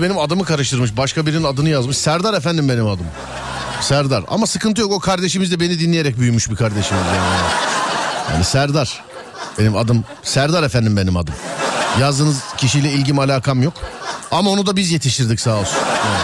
[0.00, 0.96] Biri benim adımı karıştırmış.
[0.96, 1.96] Başka birinin adını yazmış.
[1.96, 3.06] Serdar efendim benim adım.
[3.80, 4.24] Serdar.
[4.28, 4.92] Ama sıkıntı yok.
[4.92, 7.02] O kardeşimiz de beni dinleyerek büyümüş bir kardeşimiz.
[7.06, 7.18] Yani,
[8.32, 9.04] yani Serdar.
[9.58, 11.34] Benim adım Serdar efendim benim adım.
[12.00, 13.74] Yazdığınız kişiyle ilgim alakam yok.
[14.30, 15.76] Ama onu da biz yetiştirdik sağ olsun.
[15.76, 16.19] Yani.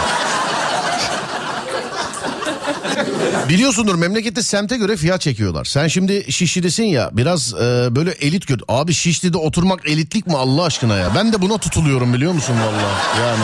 [3.49, 5.65] Biliyorsundur memlekette semte göre fiyat çekiyorlar.
[5.65, 8.59] Sen şimdi Şişli'desin ya biraz e, böyle elit gör.
[8.67, 11.11] Abi Şişli'de oturmak elitlik mi Allah aşkına ya?
[11.15, 12.91] Ben de buna tutuluyorum biliyor musun valla
[13.27, 13.43] yani.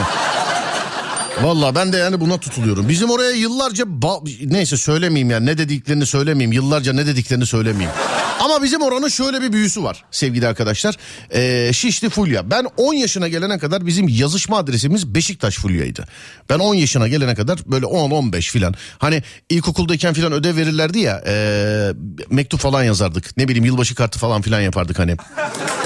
[1.42, 2.90] Valla ben de yani buna tutuluyorum.
[2.90, 6.52] Bizim oraya yıllarca ba- neyse söylemeyeyim yani ne dediklerini söylemeyeyim.
[6.52, 7.92] Yıllarca ne dediklerini söylemeyeyim.
[8.40, 10.96] Ama bizim oranın şöyle bir büyüsü var sevgili arkadaşlar.
[11.34, 12.52] Ee, Şişli Fulya.
[12.52, 16.06] Ben 10 yaşına gelene kadar bizim yazışma adresimiz Beşiktaş Fulya'ydı.
[16.50, 18.74] Ben 10 yaşına gelene kadar böyle 10-15 filan.
[18.98, 21.24] Hani ilkokuldayken filan ödev verirlerdi ya.
[21.28, 21.92] ee,
[22.30, 23.38] mektup falan yazardık.
[23.38, 25.16] Ne bileyim yılbaşı kartı falan filan yapardık hani.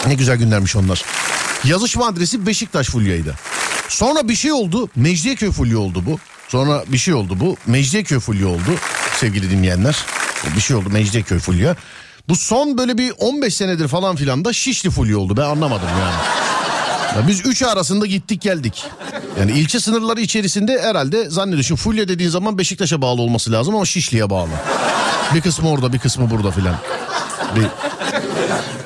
[0.07, 1.01] Ne güzel günlermiş onlar.
[1.65, 3.35] Yazışma adresi Beşiktaş Fulya'ydı.
[3.89, 4.89] Sonra bir şey oldu.
[4.95, 6.19] Mecidiyeköy Fulya oldu bu.
[6.47, 7.57] Sonra bir şey oldu bu.
[7.67, 8.75] Mecidiyeköy Fulya oldu
[9.19, 10.05] sevgili dinleyenler.
[10.55, 11.75] Bir şey oldu Mecidiyeköy Fulya.
[12.29, 15.37] Bu son böyle bir 15 senedir falan filan da Şişli Fulya oldu.
[15.37, 16.47] Ben anlamadım yani.
[17.15, 18.85] Ya biz üçü arasında gittik geldik.
[19.39, 24.29] Yani ilçe sınırları içerisinde herhalde zannediyorsun Fulya dediğin zaman Beşiktaş'a bağlı olması lazım ama Şişli'ye
[24.29, 24.49] bağlı.
[25.35, 26.75] Bir kısmı orada bir kısmı burada filan.
[27.55, 27.67] Bir...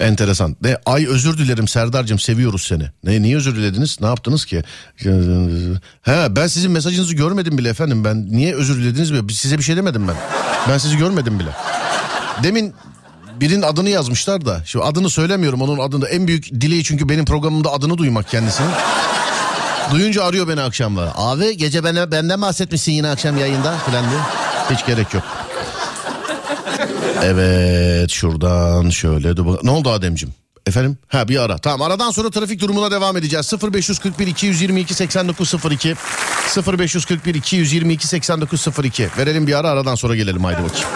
[0.06, 0.56] Enteresan.
[0.62, 2.84] Ne ay özür dilerim Serdar'cığım seviyoruz seni.
[3.04, 3.98] Ne niye özür dilediniz?
[4.02, 4.64] Ne yaptınız ki?
[6.02, 8.04] He ben sizin mesajınızı görmedim bile efendim.
[8.04, 9.34] Ben niye özür dilediniz mi?
[9.34, 10.16] Size bir şey demedim ben.
[10.70, 11.50] Ben sizi görmedim bile.
[12.44, 12.74] Demin
[13.42, 14.62] birinin adını yazmışlar da.
[14.66, 16.08] Şu adını söylemiyorum onun adını.
[16.08, 18.70] En büyük dileği çünkü benim programımda adını duymak kendisinin.
[19.92, 21.10] Duyunca arıyor beni akşamlar.
[21.16, 24.20] Abi gece bana, benden bahsetmişsin yine akşam yayında falan diye.
[24.70, 25.24] Hiç gerek yok.
[27.24, 29.38] Evet şuradan şöyle.
[29.38, 30.34] dur Ne oldu Ademciğim?
[30.66, 30.98] Efendim?
[31.08, 31.58] Ha bir ara.
[31.58, 33.54] Tamam aradan sonra trafik durumuna devam edeceğiz.
[33.74, 35.96] 0541 222 8902
[36.68, 40.88] 0541 222 8902 Verelim bir ara aradan sonra gelelim haydi bakayım.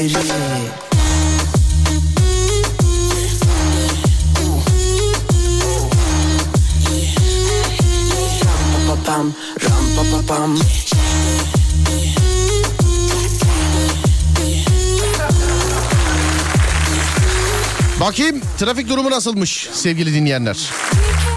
[0.00, 0.68] Aşkın külleri
[8.44, 9.32] Ram-pa-pa-pam,
[9.64, 10.58] ram-pa-pa-pam
[18.00, 20.70] Bakayım trafik durumu nasılmış sevgili dinleyenler.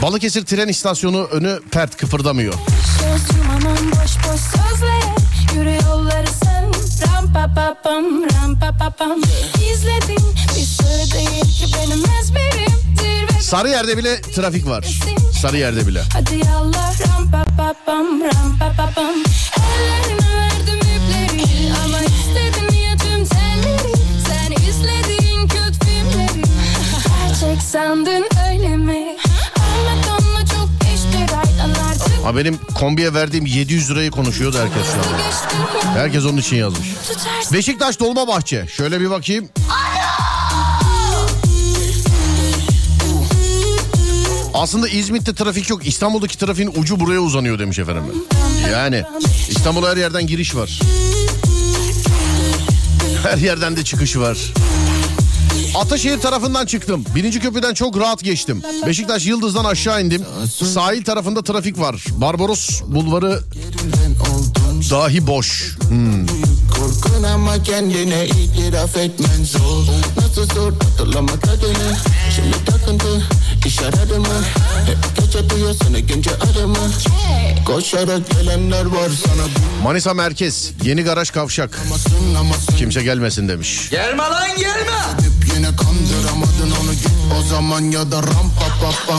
[0.01, 2.53] Balıkesir tren istasyonu önü pert kıpırdamıyor.
[2.53, 4.93] Boş boş sözle
[7.33, 9.21] pa pa pam ram pa pa pam
[9.73, 10.25] İzledim
[10.55, 14.85] bir sır değil ki benim ezberim Zirve Sarıyer'de bile trafik var.
[15.41, 16.01] Sarıyer'de bile.
[16.13, 19.15] Hadi yallah ram pa pa pam ram pa pa pam
[19.57, 23.93] Ellerine verdim ipleri Ama istedim ya tüm telleri
[24.27, 26.43] Sen izlediğin kötü filmleri
[27.29, 29.17] Gerçek sandın öyle mi?
[32.23, 35.82] Ha benim kombiye verdiğim 700 lirayı konuşuyordu herkes şu anda.
[35.93, 36.87] Herkes onun için yazmış.
[37.53, 38.67] Beşiktaş Dolmabahçe.
[38.67, 39.49] Şöyle bir bakayım.
[44.53, 45.87] Aslında İzmit'te trafik yok.
[45.87, 48.03] İstanbul'daki trafiğin ucu buraya uzanıyor demiş efendim.
[48.71, 49.03] Yani
[49.49, 50.79] İstanbul'a her yerden giriş var.
[53.23, 54.37] Her yerden de çıkış var.
[55.75, 57.05] Ataşehir tarafından çıktım.
[57.15, 58.61] Birinci köprüden çok rahat geçtim.
[58.87, 60.25] Beşiktaş Yıldız'dan aşağı indim.
[60.73, 62.05] Sahil tarafında trafik var.
[62.11, 63.39] Barbaros bulvarı
[64.93, 65.75] dahi boş.
[66.77, 69.83] Korkun ama kendine itiraf etmen zor.
[70.17, 70.71] Nasıl zor?
[70.71, 71.97] Hatırlama kadını
[72.35, 73.27] Şimdi takıntı
[73.65, 74.27] iş aradı mı
[74.85, 76.77] Hep gece duyuyorsun ikinci adımı
[77.65, 79.43] Koşarak gelenler var sana.
[79.83, 81.79] Manisa Merkez yeni garaj kavşak.
[82.77, 83.89] Kimse gelmesin demiş.
[83.89, 84.91] Gelme lan gelme
[85.55, 89.17] yine kandıramadın onu git o zaman ya da ram pa pa pa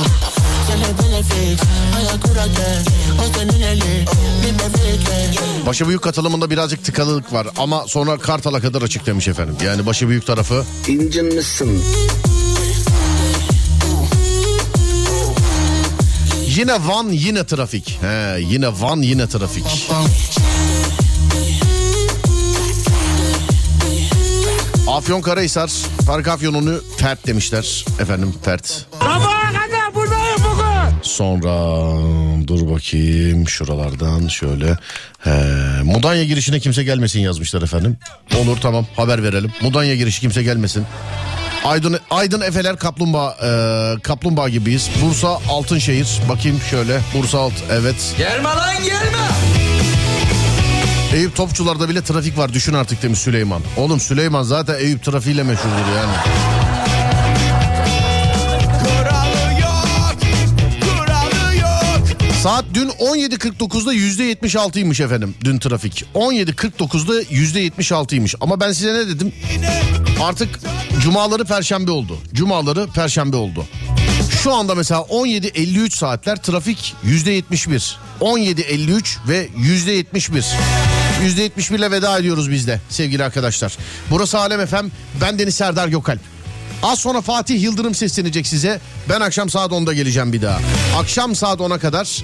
[0.69, 1.63] Seni benefit
[1.97, 2.83] ayak urake
[3.21, 4.05] O senin eli
[4.43, 5.31] bir bebekle
[5.67, 9.57] Başı büyük katılımında birazcık tıkalılık var ama sonra Kartal'a kadar açık demiş efendim.
[9.65, 11.83] Yani başı büyük tarafı İncinmişsin
[16.57, 17.99] yine Van yine trafik.
[18.01, 19.65] He, yine Van yine trafik.
[24.95, 25.71] Afyon Karahisar
[26.07, 28.87] Park Afyon'unu fert demişler efendim fert.
[31.03, 31.53] Sonra
[32.49, 34.77] dur bakayım şuralardan şöyle.
[35.19, 35.31] He,
[35.85, 37.97] Mudanya girişine kimse gelmesin yazmışlar efendim.
[38.37, 39.53] Olur tamam haber verelim.
[39.63, 40.87] Mudanya girişi kimse gelmesin.
[41.65, 44.91] Aydın, Aydın Efeler Kaplumbağa e, Kaplumbağa gibiyiz.
[45.03, 46.09] Bursa Altınşehir.
[46.29, 47.01] Bakayım şöyle.
[47.15, 48.15] Bursa Alt evet.
[48.19, 49.19] Gelme lan gelme
[51.15, 53.63] Eyüp Topçular'da bile trafik var düşün artık demiş Süleyman.
[53.77, 56.13] Oğlum Süleyman zaten Eyüp trafiğiyle meşhurdur yani.
[58.79, 60.17] Kuralı yok,
[60.81, 62.09] kuralı yok.
[62.43, 66.05] Saat dün 17.49'da %76'ymış efendim dün trafik.
[66.15, 69.33] 17.49'da %76'ymış ama ben size ne dedim?
[70.23, 70.61] Artık
[71.01, 72.19] cumaları perşembe oldu.
[72.35, 73.67] Cumaları perşembe oldu.
[74.43, 77.95] Şu anda mesela 17.53 saatler trafik %71.
[78.21, 80.45] 17.53 ve %71.
[81.25, 83.77] %71 ile veda ediyoruz biz de sevgili arkadaşlar.
[84.11, 84.91] Burası Alem Efem.
[85.21, 86.21] Ben Deniz Serdar Gökalp.
[86.83, 88.81] Az sonra Fatih Yıldırım seslenecek size.
[89.09, 90.61] Ben akşam saat 10'da geleceğim bir daha.
[90.99, 92.23] Akşam saat 10'a kadar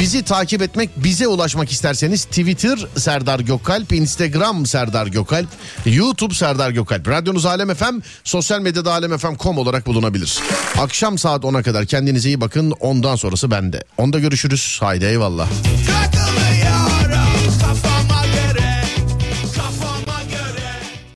[0.00, 5.48] bizi takip etmek, bize ulaşmak isterseniz Twitter Serdar Gökalp, Instagram Serdar Gökalp,
[5.86, 7.08] YouTube Serdar Gökalp.
[7.08, 7.94] Radyonuz Alem FM,
[8.24, 10.38] sosyal medyada alemfm.com olarak bulunabilir.
[10.78, 12.70] Akşam saat 10'a kadar kendinize iyi bakın.
[12.70, 13.84] Ondan sonrası bende.
[13.96, 14.78] Onda görüşürüz.
[14.80, 15.48] Haydi eyvallah.